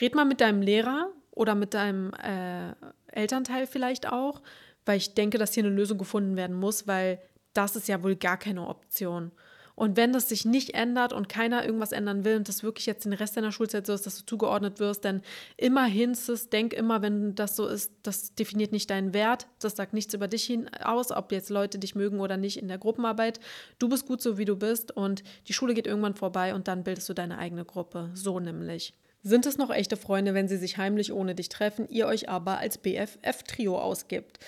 [0.00, 2.72] Red mal mit deinem Lehrer oder mit deinem äh,
[3.08, 4.42] Elternteil vielleicht auch,
[4.84, 7.20] weil ich denke, dass hier eine Lösung gefunden werden muss, weil
[7.54, 9.32] das ist ja wohl gar keine Option.
[9.76, 13.04] Und wenn das sich nicht ändert und keiner irgendwas ändern will und das wirklich jetzt
[13.04, 15.22] den Rest deiner Schulzeit so ist, dass du zugeordnet wirst, dann
[15.58, 19.92] immerhin, Sis, denk immer, wenn das so ist, das definiert nicht deinen Wert, das sagt
[19.92, 23.38] nichts über dich aus, ob jetzt Leute dich mögen oder nicht in der Gruppenarbeit.
[23.78, 26.82] Du bist gut so, wie du bist und die Schule geht irgendwann vorbei und dann
[26.82, 28.10] bildest du deine eigene Gruppe.
[28.14, 28.94] So nämlich.
[29.22, 32.58] Sind es noch echte Freunde, wenn sie sich heimlich ohne dich treffen, ihr euch aber
[32.58, 34.38] als BFF-Trio ausgibt?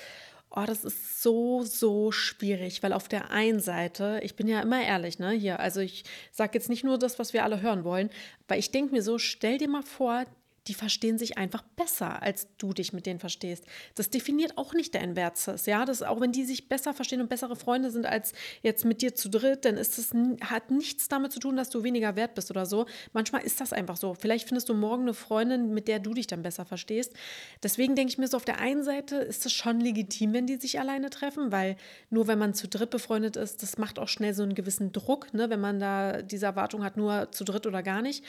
[0.50, 4.82] Oh, das ist so, so schwierig, weil auf der einen Seite, ich bin ja immer
[4.82, 8.08] ehrlich, ne, hier, also ich sage jetzt nicht nur das, was wir alle hören wollen,
[8.48, 10.24] weil ich denke mir so, stell dir mal vor,
[10.66, 13.64] die verstehen sich einfach besser, als du dich mit denen verstehst.
[13.94, 15.84] Das definiert auch nicht dein Wertes, ja.
[15.84, 18.32] Das, auch wenn die sich besser verstehen und bessere Freunde sind als
[18.62, 21.82] jetzt mit dir zu dritt, dann ist es hat nichts damit zu tun, dass du
[21.82, 22.86] weniger wert bist oder so.
[23.12, 24.14] Manchmal ist das einfach so.
[24.14, 27.14] Vielleicht findest du morgen eine Freundin, mit der du dich dann besser verstehst.
[27.62, 30.56] Deswegen denke ich mir so, auf der einen Seite ist es schon legitim, wenn die
[30.56, 31.76] sich alleine treffen, weil
[32.10, 35.32] nur wenn man zu dritt befreundet ist, das macht auch schnell so einen gewissen Druck,
[35.32, 38.24] ne, wenn man da diese Erwartung hat, nur zu dritt oder gar nicht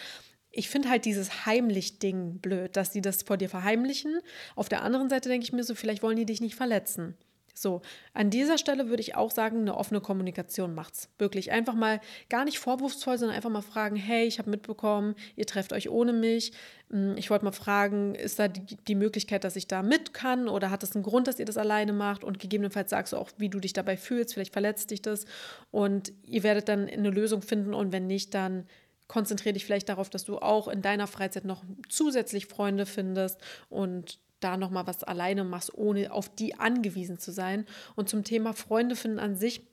[0.51, 4.19] ich finde halt dieses Heimlich-Ding blöd, dass die das vor dir verheimlichen.
[4.55, 7.15] Auf der anderen Seite denke ich mir so, vielleicht wollen die dich nicht verletzen.
[7.59, 7.81] So,
[8.13, 11.09] an dieser Stelle würde ich auch sagen, eine offene Kommunikation macht's.
[11.17, 15.45] Wirklich einfach mal gar nicht vorwurfsvoll, sondern einfach mal fragen, hey, ich habe mitbekommen, ihr
[15.45, 16.53] trefft euch ohne mich.
[16.89, 20.47] Hm, ich wollte mal fragen, ist da die, die, Möglichkeit, dass ich da mit kann
[20.47, 23.29] oder hat es einen Grund, dass ihr das alleine macht und gegebenenfalls sagst du auch,
[23.37, 25.25] wie du dich dabei fühlst, vielleicht verletzt dich das
[25.69, 28.67] und ihr werdet dann eine Lösung finden und wenn nicht, dann
[29.09, 34.19] konzentriere dich vielleicht darauf, dass du auch in deiner Freizeit noch zusätzlich Freunde findest und
[34.39, 37.65] da noch mal was alleine machst, ohne auf die angewiesen zu sein.
[37.95, 39.67] Und zum Thema Freunde finden an sich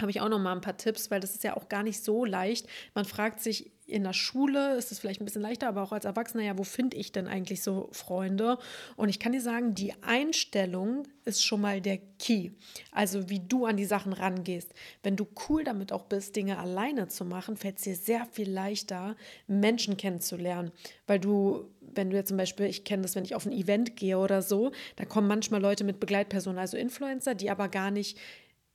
[0.00, 2.02] habe ich auch noch mal ein paar Tipps, weil das ist ja auch gar nicht
[2.02, 2.66] so leicht.
[2.94, 6.04] Man fragt sich in der Schule, ist es vielleicht ein bisschen leichter, aber auch als
[6.04, 8.58] Erwachsener, ja, wo finde ich denn eigentlich so Freunde?
[8.96, 12.50] Und ich kann dir sagen, die Einstellung ist schon mal der Key.
[12.90, 14.72] Also wie du an die Sachen rangehst.
[15.02, 18.50] Wenn du cool damit auch bist, Dinge alleine zu machen, fällt es dir sehr viel
[18.50, 19.16] leichter,
[19.46, 20.72] Menschen kennenzulernen.
[21.06, 23.96] Weil du, wenn du jetzt zum Beispiel, ich kenne das, wenn ich auf ein Event
[23.96, 28.18] gehe oder so, da kommen manchmal Leute mit Begleitpersonen, also Influencer, die aber gar nicht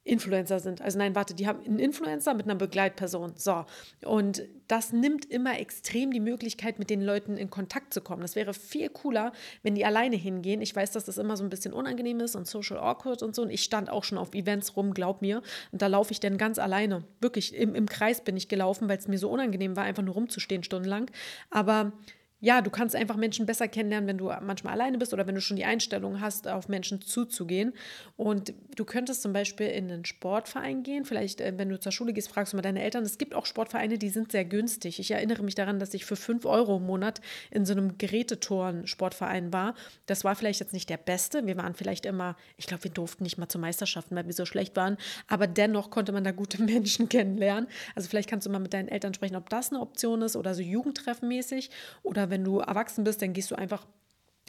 [0.08, 0.82] Influencer sind.
[0.82, 3.34] Also nein, warte, die haben einen Influencer mit einer Begleitperson.
[3.36, 3.66] So.
[4.06, 8.22] Und das nimmt immer extrem die Möglichkeit, mit den Leuten in Kontakt zu kommen.
[8.22, 9.32] Das wäre viel cooler,
[9.64, 10.62] wenn die alleine hingehen.
[10.62, 13.42] Ich weiß, dass das immer so ein bisschen unangenehm ist und social awkward und so.
[13.44, 15.42] Und ich stand auch schon auf Events rum, glaub mir.
[15.72, 17.04] Und da laufe ich dann ganz alleine.
[17.20, 20.16] Wirklich im, im Kreis bin ich gelaufen, weil es mir so unangenehm war, einfach nur
[20.16, 21.12] rumzustehen stundenlang.
[21.50, 21.92] Aber
[22.40, 25.42] ja, du kannst einfach Menschen besser kennenlernen, wenn du manchmal alleine bist oder wenn du
[25.42, 27.74] schon die Einstellung hast, auf Menschen zuzugehen.
[28.16, 31.04] Und du könntest zum Beispiel in einen Sportverein gehen.
[31.04, 33.04] Vielleicht, äh, wenn du zur Schule gehst, fragst du mal deine Eltern.
[33.04, 35.00] Es gibt auch Sportvereine, die sind sehr günstig.
[35.00, 39.52] Ich erinnere mich daran, dass ich für 5 Euro im Monat in so einem Gerätetoren-Sportverein
[39.52, 39.74] war.
[40.06, 41.48] Das war vielleicht jetzt nicht der beste.
[41.48, 44.46] Wir waren vielleicht immer, ich glaube, wir durften nicht mal zur Meisterschaften, weil wir so
[44.46, 44.98] schlecht waren.
[45.28, 47.68] Aber dennoch konnte man da gute Menschen kennenlernen.
[47.96, 50.54] Also vielleicht kannst du mal mit deinen Eltern sprechen, ob das eine Option ist oder
[50.54, 51.72] so Jugendtreffenmäßig
[52.04, 53.86] oder wenn du erwachsen bist, dann gehst du einfach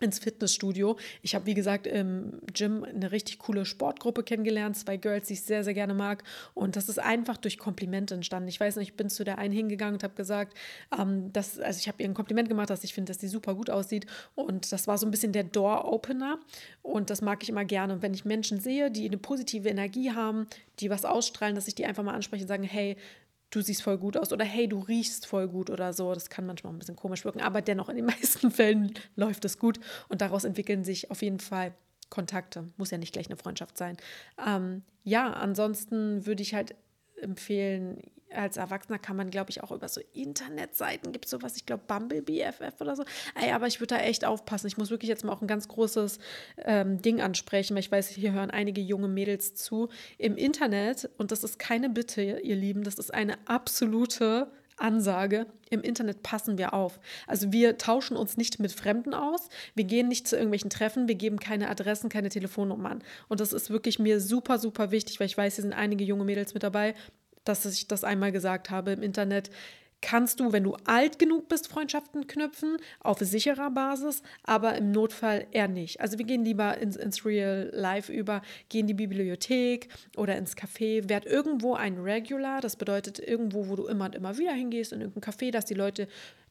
[0.01, 0.97] ins Fitnessstudio.
[1.23, 5.43] Ich habe, wie gesagt, im Gym eine richtig coole Sportgruppe kennengelernt, zwei Girls, die ich
[5.43, 6.23] sehr, sehr gerne mag.
[6.55, 8.49] Und das ist einfach durch Komplimente entstanden.
[8.49, 10.57] Ich weiß nicht, ich bin zu der einen hingegangen und habe gesagt,
[10.97, 13.55] ähm, dass, also ich habe ihr ein Kompliment gemacht, dass ich finde, dass sie super
[13.55, 14.07] gut aussieht.
[14.35, 16.39] Und das war so ein bisschen der Door-Opener.
[16.83, 17.95] Und das mag ich immer gerne.
[17.95, 20.47] Und wenn ich Menschen sehe, die eine positive Energie haben,
[20.79, 22.97] die was ausstrahlen, dass ich die einfach mal anspreche und sage, hey,
[23.51, 26.13] du siehst voll gut aus oder hey, du riechst voll gut oder so.
[26.13, 29.59] Das kann manchmal ein bisschen komisch wirken, aber dennoch in den meisten Fällen läuft es
[29.59, 31.75] gut und daraus entwickeln sich auf jeden Fall
[32.11, 32.67] Kontakte.
[32.77, 33.97] Muss ja nicht gleich eine Freundschaft sein.
[34.45, 36.75] Ähm, ja, ansonsten würde ich halt
[37.21, 38.03] empfehlen,
[38.35, 41.83] als Erwachsener kann man, glaube ich, auch über so Internetseiten, gibt es sowas, ich glaube,
[41.87, 43.05] Bumblebee FF oder so.
[43.35, 44.67] Ey, aber ich würde da echt aufpassen.
[44.67, 46.19] Ich muss wirklich jetzt mal auch ein ganz großes
[46.65, 49.89] ähm, Ding ansprechen, weil ich weiß, hier hören einige junge Mädels zu.
[50.19, 54.51] Im Internet, und das ist keine Bitte, ihr Lieben, das ist eine absolute
[54.81, 57.01] Ansage, im Internet passen wir auf.
[57.27, 61.15] Also wir tauschen uns nicht mit Fremden aus, wir gehen nicht zu irgendwelchen Treffen, wir
[61.15, 63.03] geben keine Adressen, keine Telefonnummern.
[63.29, 66.25] Und das ist wirklich mir super, super wichtig, weil ich weiß, hier sind einige junge
[66.25, 66.95] Mädels mit dabei,
[67.49, 69.51] dass ich das einmal gesagt habe im Internet.
[70.01, 75.49] Kannst du, wenn du alt genug bist, Freundschaften knüpfen, auf sicherer Basis, aber im Notfall
[75.51, 76.01] eher nicht.
[76.01, 80.57] Also wir gehen lieber ins, ins Real Life über, gehen in die Bibliothek oder ins
[80.57, 84.93] Café, werd irgendwo ein Regular, das bedeutet irgendwo, wo du immer und immer wieder hingehst,
[84.93, 86.07] in irgendein Café, dass die Leute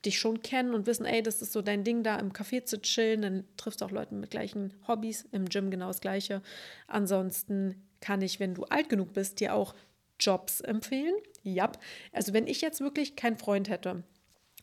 [0.06, 2.82] dich schon kennen und wissen, ey, das ist so dein Ding, da im Café zu
[2.82, 6.41] chillen, dann triffst du auch Leute mit gleichen Hobbys, im Gym genau das gleiche.
[6.88, 9.74] Ansonsten kann ich, wenn du alt genug bist, dir auch
[10.20, 11.15] Jobs empfehlen.
[11.43, 11.72] Ja,
[12.11, 14.03] also wenn ich jetzt wirklich keinen Freund hätte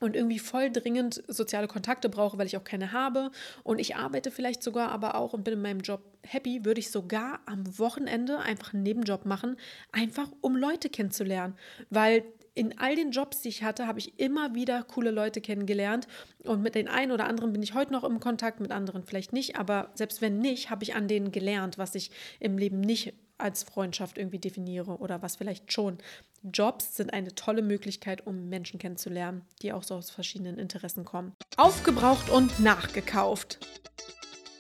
[0.01, 3.31] und irgendwie voll dringend soziale Kontakte brauche, weil ich auch keine habe
[3.63, 6.91] und ich arbeite vielleicht sogar aber auch und bin in meinem Job happy, würde ich
[6.91, 9.57] sogar am Wochenende einfach einen Nebenjob machen,
[9.93, 11.55] einfach um Leute kennenzulernen,
[11.91, 12.25] weil
[12.55, 16.07] in all den Jobs, die ich hatte, habe ich immer wieder coole Leute kennengelernt.
[16.45, 19.33] Und mit den einen oder anderen bin ich heute noch im Kontakt, mit anderen vielleicht
[19.33, 19.57] nicht.
[19.57, 23.63] Aber selbst wenn nicht, habe ich an denen gelernt, was ich im Leben nicht als
[23.63, 25.99] Freundschaft irgendwie definiere oder was vielleicht schon.
[26.43, 31.33] Jobs sind eine tolle Möglichkeit, um Menschen kennenzulernen, die auch so aus verschiedenen Interessen kommen.
[31.57, 33.59] Aufgebraucht und nachgekauft.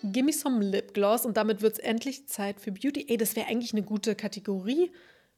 [0.03, 3.07] Gimme some Lipgloss und damit wird es endlich Zeit für Beauty.
[3.09, 4.91] Ey, das wäre eigentlich eine gute Kategorie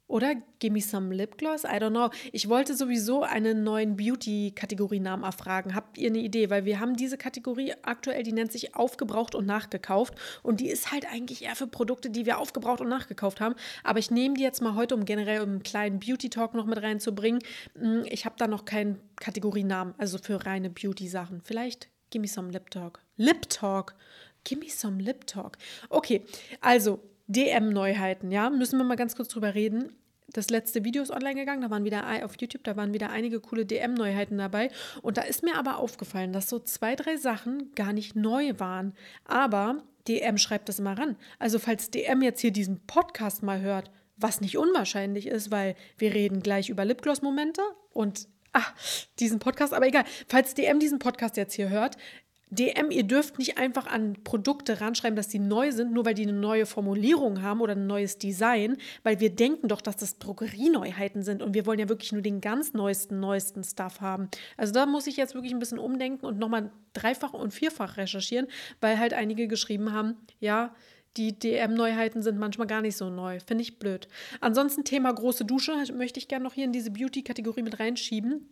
[0.07, 1.63] oder Gimme Some Lip Gloss?
[1.63, 2.09] I don't know.
[2.31, 5.75] Ich wollte sowieso einen neuen Beauty-Kategorienamen erfragen.
[5.75, 6.49] Habt ihr eine Idee?
[6.49, 10.15] Weil wir haben diese Kategorie aktuell, die nennt sich aufgebraucht und nachgekauft.
[10.43, 13.55] Und die ist halt eigentlich eher für Produkte, die wir aufgebraucht und nachgekauft haben.
[13.83, 17.41] Aber ich nehme die jetzt mal heute, um generell einen kleinen Beauty-Talk noch mit reinzubringen.
[17.77, 21.41] Hm, ich habe da noch keinen Kategorienamen, also für reine Beauty-Sachen.
[21.41, 23.01] Vielleicht Gimme Some Lip Talk.
[23.17, 23.95] Lip Talk.
[24.45, 25.57] Gimme Some Lip Talk.
[25.89, 26.23] Okay,
[26.61, 29.93] also DM-Neuheiten, ja, müssen wir mal ganz kurz drüber reden.
[30.33, 33.39] Das letzte Video ist online gegangen, da waren wieder auf YouTube, da waren wieder einige
[33.39, 34.69] coole DM-Neuheiten dabei.
[35.01, 38.93] Und da ist mir aber aufgefallen, dass so zwei, drei Sachen gar nicht neu waren.
[39.23, 41.15] Aber DM schreibt das immer ran.
[41.39, 46.13] Also falls DM jetzt hier diesen Podcast mal hört, was nicht unwahrscheinlich ist, weil wir
[46.13, 47.61] reden gleich über Lipgloss-Momente
[47.91, 48.73] und ach,
[49.19, 50.03] diesen Podcast, aber egal.
[50.27, 51.97] Falls DM diesen Podcast jetzt hier hört,
[52.49, 56.23] DM, ihr dürft nicht einfach an Produkte ranschreiben, dass die neu sind, nur weil die
[56.23, 61.23] eine neue Formulierung haben oder ein neues Design, weil wir denken doch, dass das Drogerieneuheiten
[61.23, 64.29] sind und wir wollen ja wirklich nur den ganz neuesten, neuesten Stuff haben.
[64.55, 68.47] Also da muss ich jetzt wirklich ein bisschen umdenken und nochmal dreifach und vierfach recherchieren,
[68.79, 70.73] weil halt einige geschrieben haben, ja,
[71.17, 73.39] die DM-Neuheiten sind manchmal gar nicht so neu.
[73.39, 74.07] Finde ich blöd.
[74.39, 78.47] Ansonsten Thema große Dusche möchte ich gerne noch hier in diese Beauty-Kategorie mit reinschieben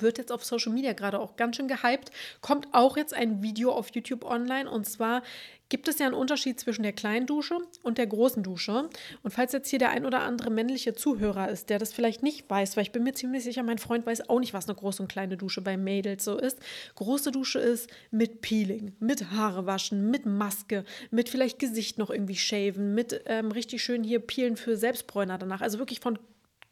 [0.00, 2.10] wird jetzt auf Social Media gerade auch ganz schön gehypt.
[2.40, 5.22] Kommt auch jetzt ein Video auf YouTube online und zwar
[5.68, 8.88] gibt es ja einen Unterschied zwischen der kleinen Dusche und der großen Dusche.
[9.22, 12.48] Und falls jetzt hier der ein oder andere männliche Zuhörer ist, der das vielleicht nicht
[12.48, 15.02] weiß, weil ich bin mir ziemlich sicher, mein Freund weiß auch nicht, was eine große
[15.02, 16.58] und kleine Dusche bei Mädels so ist.
[16.96, 22.36] Große Dusche ist mit Peeling, mit Haare waschen, mit Maske, mit vielleicht Gesicht noch irgendwie
[22.36, 25.62] shaven, mit ähm, richtig schön hier peelen für Selbstbräuner danach.
[25.62, 26.18] Also wirklich von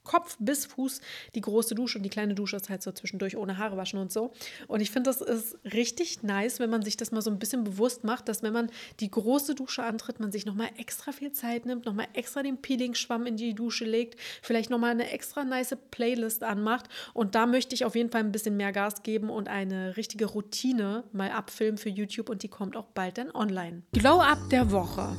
[0.05, 1.01] Kopf bis Fuß
[1.35, 4.13] die große Dusche und die kleine Dusche ist halt so zwischendurch ohne Haare waschen und
[4.13, 4.33] so.
[4.69, 7.65] Und ich finde, das ist richtig nice, wenn man sich das mal so ein bisschen
[7.65, 11.67] bewusst macht, dass wenn man die große Dusche antritt, man sich nochmal extra viel Zeit
[11.67, 16.43] nimmt, nochmal extra den Peeling-Schwamm in die Dusche legt, vielleicht nochmal eine extra nice Playlist
[16.43, 16.89] anmacht.
[17.15, 20.27] Und da möchte ich auf jeden Fall ein bisschen mehr Gas geben und eine richtige
[20.27, 23.83] Routine mal abfilmen für YouTube und die kommt auch bald dann online.
[23.93, 25.17] Glow-Up der Woche.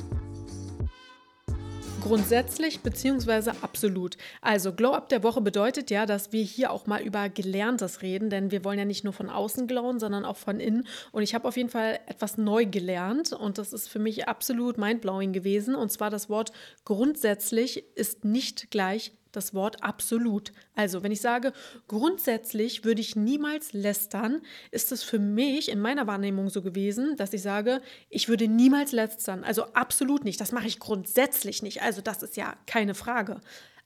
[2.04, 4.18] Grundsätzlich beziehungsweise absolut.
[4.42, 8.28] Also Glow Up der Woche bedeutet ja, dass wir hier auch mal über Gelerntes reden,
[8.28, 10.86] denn wir wollen ja nicht nur von außen glowen, sondern auch von innen.
[11.12, 14.76] Und ich habe auf jeden Fall etwas neu gelernt und das ist für mich absolut
[14.76, 15.74] mindblowing gewesen.
[15.74, 16.52] Und zwar das Wort
[16.84, 20.52] grundsätzlich ist nicht gleich das Wort absolut.
[20.74, 21.52] Also, wenn ich sage,
[21.88, 27.32] grundsätzlich würde ich niemals lästern, ist es für mich in meiner Wahrnehmung so gewesen, dass
[27.32, 27.80] ich sage,
[28.10, 29.44] ich würde niemals lästern.
[29.44, 30.40] Also absolut nicht.
[30.40, 31.82] Das mache ich grundsätzlich nicht.
[31.82, 33.40] Also, das ist ja keine Frage.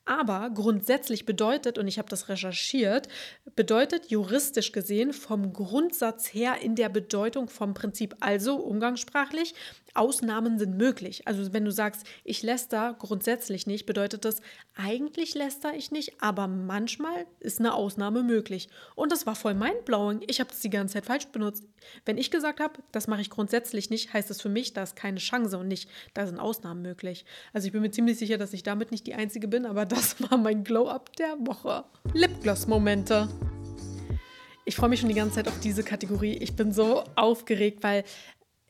[0.08, 3.08] Aber grundsätzlich bedeutet, und ich habe das recherchiert,
[3.54, 9.54] bedeutet juristisch gesehen vom Grundsatz her in der Bedeutung vom Prinzip, also umgangssprachlich,
[9.94, 11.26] Ausnahmen sind möglich.
[11.26, 14.40] Also wenn du sagst, ich läster grundsätzlich nicht, bedeutet das,
[14.76, 18.68] eigentlich läster ich nicht, aber manchmal ist eine Ausnahme möglich.
[18.94, 20.22] Und das war voll mindblowing.
[20.26, 21.64] Ich habe das die ganze Zeit falsch benutzt.
[22.04, 24.96] Wenn ich gesagt habe, das mache ich grundsätzlich nicht, heißt das für mich, da ist
[24.96, 27.24] keine Chance und nicht, da sind Ausnahmen möglich.
[27.52, 30.20] Also ich bin mir ziemlich sicher, dass ich damit nicht die Einzige bin, aber das
[30.30, 31.84] war mein Glow-Up der Woche.
[32.12, 33.28] Lipgloss-Momente.
[34.68, 36.34] Ich freue mich schon die ganze Zeit auf diese Kategorie.
[36.34, 38.04] Ich bin so aufgeregt, weil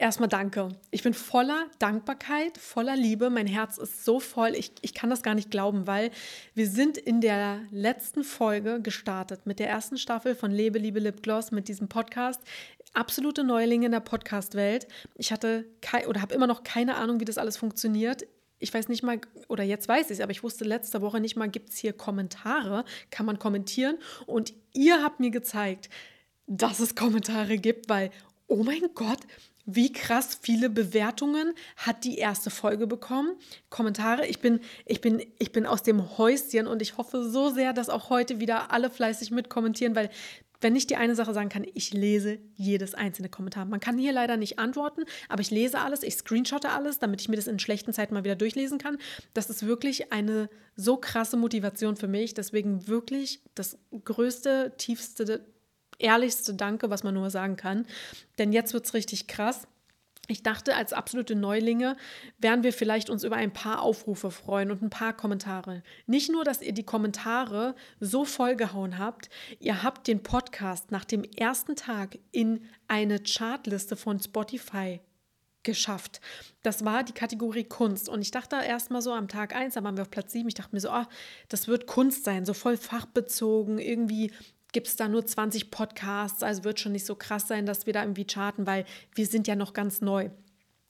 [0.00, 0.68] Erstmal danke.
[0.92, 3.30] Ich bin voller Dankbarkeit, voller Liebe.
[3.30, 4.54] Mein Herz ist so voll.
[4.54, 6.12] Ich, ich kann das gar nicht glauben, weil
[6.54, 11.50] wir sind in der letzten Folge gestartet mit der ersten Staffel von Lebe, Liebe, Lipgloss
[11.50, 12.40] mit diesem Podcast.
[12.92, 14.86] Absolute Neulinge in der Podcast-Welt.
[15.16, 15.64] Ich hatte
[16.06, 18.24] oder habe immer noch keine Ahnung, wie das alles funktioniert.
[18.60, 21.34] Ich weiß nicht mal, oder jetzt weiß ich es, aber ich wusste letzte Woche nicht
[21.34, 22.84] mal, gibt es hier Kommentare?
[23.10, 23.98] Kann man kommentieren?
[24.26, 25.90] Und ihr habt mir gezeigt,
[26.46, 28.12] dass es Kommentare gibt, weil,
[28.46, 29.20] oh mein Gott,
[29.70, 33.36] wie krass viele Bewertungen hat die erste Folge bekommen.
[33.68, 34.26] Kommentare.
[34.26, 37.90] Ich bin, ich bin, ich bin aus dem Häuschen und ich hoffe so sehr, dass
[37.90, 40.08] auch heute wieder alle fleißig mitkommentieren, weil
[40.62, 43.66] wenn ich die eine Sache sagen kann, ich lese jedes einzelne Kommentar.
[43.66, 47.28] Man kann hier leider nicht antworten, aber ich lese alles, ich screenshotte alles, damit ich
[47.28, 48.96] mir das in schlechten Zeiten mal wieder durchlesen kann.
[49.34, 52.32] Das ist wirklich eine so krasse Motivation für mich.
[52.32, 55.46] Deswegen wirklich das größte, tiefste
[55.98, 57.86] ehrlichste Danke, was man nur sagen kann.
[58.38, 59.66] Denn jetzt wird es richtig krass.
[60.30, 61.96] Ich dachte, als absolute Neulinge
[62.36, 65.82] werden wir vielleicht uns über ein paar Aufrufe freuen und ein paar Kommentare.
[66.06, 71.24] Nicht nur, dass ihr die Kommentare so vollgehauen habt, ihr habt den Podcast nach dem
[71.24, 75.00] ersten Tag in eine Chartliste von Spotify
[75.62, 76.20] geschafft.
[76.62, 78.10] Das war die Kategorie Kunst.
[78.10, 80.54] Und ich dachte erstmal so am Tag 1, da waren wir auf Platz 7, ich
[80.54, 81.04] dachte mir so, oh,
[81.48, 84.30] das wird Kunst sein, so voll fachbezogen, irgendwie
[84.72, 87.92] gibt es da nur 20 Podcasts, also wird schon nicht so krass sein, dass wir
[87.92, 90.30] da irgendwie charten, weil wir sind ja noch ganz neu.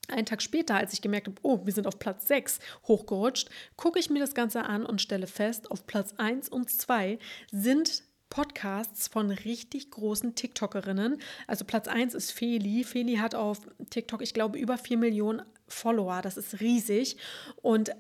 [0.09, 3.99] Einen Tag später, als ich gemerkt habe, oh, wir sind auf Platz 6 hochgerutscht, gucke
[3.99, 7.19] ich mir das Ganze an und stelle fest, auf Platz 1 und 2
[7.53, 11.21] sind Podcasts von richtig großen TikTokerinnen.
[11.47, 12.85] Also Platz 1 ist Feli.
[12.85, 13.61] Feli hat auf
[13.91, 16.21] TikTok, ich glaube, über 4 Millionen Follower.
[16.23, 17.17] Das ist riesig.
[17.63, 17.91] Und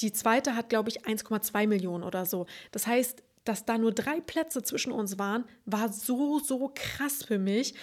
[0.00, 2.46] die zweite hat, glaube ich, 1,2 Millionen oder so.
[2.72, 7.38] Das heißt, dass da nur drei Plätze zwischen uns waren, war so, so krass für
[7.38, 7.74] mich.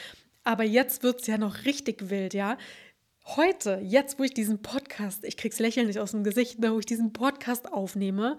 [0.43, 2.57] Aber jetzt wird es ja noch richtig wild, ja.
[3.25, 6.85] Heute, jetzt, wo ich diesen Podcast, ich krieg's Lächeln nicht aus dem Gesicht, wo ich
[6.85, 8.37] diesen Podcast aufnehme,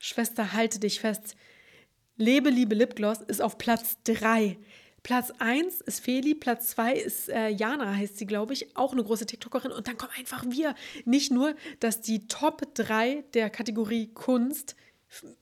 [0.00, 1.36] Schwester, halte dich fest.
[2.16, 4.58] Lebe, liebe Lipgloss ist auf Platz 3.
[5.04, 9.04] Platz 1 ist Feli, Platz 2 ist äh, Jana, heißt sie, glaube ich, auch eine
[9.04, 9.70] große TikTokerin.
[9.70, 10.74] Und dann kommen einfach wir.
[11.04, 14.74] Nicht nur, dass die Top 3 der Kategorie Kunst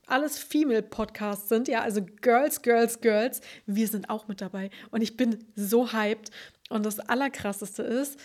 [0.06, 4.70] alles Female-Podcasts sind, ja, also Girls, Girls, Girls, wir sind auch mit dabei.
[4.90, 6.30] Und ich bin so hyped.
[6.70, 8.18] Und das Allerkrasseste ist,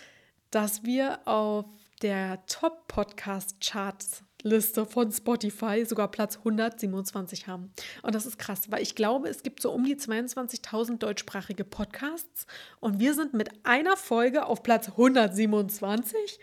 [0.52, 1.66] dass wir auf
[2.02, 7.72] der Top-Podcast-Charts-Liste von Spotify sogar Platz 127 haben.
[8.04, 12.46] Und das ist krass, weil ich glaube, es gibt so um die 22.000 deutschsprachige Podcasts
[12.80, 16.40] und wir sind mit einer Folge auf Platz 127.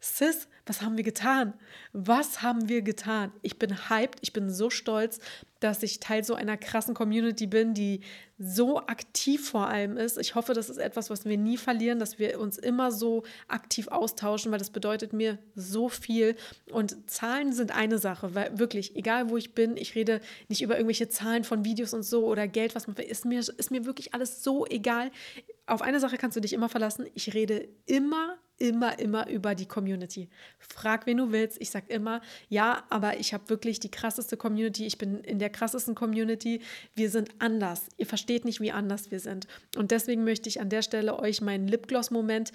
[0.00, 1.52] Sis, was haben wir getan?
[1.92, 3.32] Was haben wir getan?
[3.42, 5.18] Ich bin hyped, ich bin so stolz,
[5.60, 8.00] dass ich Teil so einer krassen Community bin, die
[8.38, 10.18] so aktiv vor allem ist.
[10.18, 13.88] Ich hoffe, das ist etwas, was wir nie verlieren, dass wir uns immer so aktiv
[13.88, 16.34] austauschen, weil das bedeutet mir so viel.
[16.70, 20.76] Und Zahlen sind eine Sache, weil wirklich, egal wo ich bin, ich rede nicht über
[20.76, 24.14] irgendwelche Zahlen von Videos und so oder Geld, was man ist mir, ist mir wirklich
[24.14, 25.10] alles so egal.
[25.66, 27.06] auf eine Sache kannst du dich immer verlassen.
[27.14, 30.28] Ich rede immer, immer, immer über die Community.
[30.58, 31.60] Frag, wen du willst.
[31.60, 34.86] Ich sage immer, ja, aber ich habe wirklich die krasseste Community.
[34.86, 36.60] Ich bin in der krassesten Community.
[36.94, 37.88] Wir sind anders.
[37.96, 39.46] Ihr versteht nicht, wie anders wir sind.
[39.76, 42.52] Und deswegen möchte ich an der Stelle euch meinen Lipgloss-Moment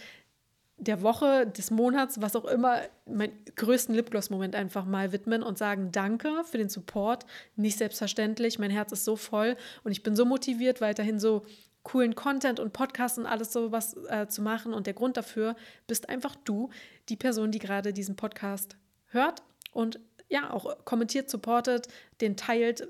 [0.80, 5.92] der Woche, des Monats, was auch immer, meinen größten Lipgloss-Moment einfach mal widmen und sagen
[5.92, 7.26] Danke für den Support.
[7.58, 8.60] Nicht selbstverständlich.
[8.60, 11.46] Mein Herz ist so voll und ich bin so motiviert, weiterhin so
[11.90, 14.74] coolen Content und Podcasts und alles sowas äh, zu machen.
[14.74, 15.56] Und der Grund dafür
[15.88, 16.70] bist einfach du,
[17.10, 18.78] die Person, die gerade diesen Podcast
[19.08, 21.88] hört und ja, auch kommentiert, supportet,
[22.22, 22.88] den teilt.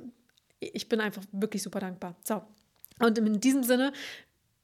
[0.60, 2.18] Ich bin einfach wirklich super dankbar.
[2.26, 2.42] So.
[3.00, 3.94] Und in diesem Sinne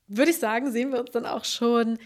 [0.07, 1.97] würde ich sagen, sehen wir uns dann auch schon,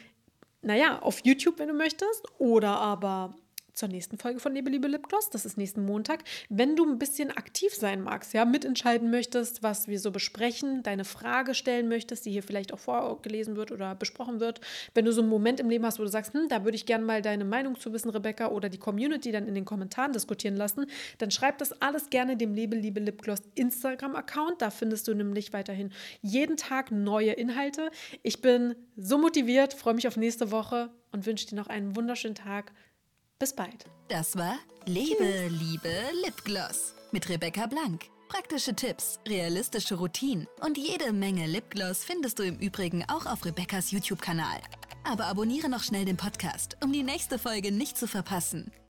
[0.62, 3.34] naja, auf YouTube, wenn du möchtest, oder aber
[3.80, 5.30] zur nächsten Folge von Liebe, Liebe Lipgloss.
[5.30, 6.24] Das ist nächsten Montag.
[6.50, 11.06] Wenn du ein bisschen aktiv sein magst, ja, mitentscheiden möchtest, was wir so besprechen, deine
[11.06, 14.60] Frage stellen möchtest, die hier vielleicht auch vorgelesen wird oder besprochen wird,
[14.94, 16.86] wenn du so einen Moment im Leben hast, wo du sagst, hm, da würde ich
[16.86, 20.58] gerne mal deine Meinung zu wissen, Rebecca, oder die Community dann in den Kommentaren diskutieren
[20.58, 20.86] lassen,
[21.18, 24.62] dann schreib das alles gerne dem Liebe, Liebe Lipgloss Instagram-Account.
[24.62, 27.92] Da findest du nämlich weiterhin jeden Tag neue Inhalte.
[28.24, 32.36] Ich bin so motiviert, freue mich auf nächste Woche und wünsche dir noch einen wunderschönen
[32.36, 32.74] Tag.
[33.40, 33.86] Bis bald.
[34.10, 35.94] Das war Lebe, Liebe,
[36.26, 38.08] Lipgloss mit Rebecca Blank.
[38.28, 43.92] Praktische Tipps, realistische Routinen und jede Menge Lipgloss findest du im Übrigen auch auf Rebeccas
[43.92, 44.60] YouTube-Kanal.
[45.06, 48.74] Aber abonniere noch schnell den Podcast, um die nächste Folge nicht zu verpassen.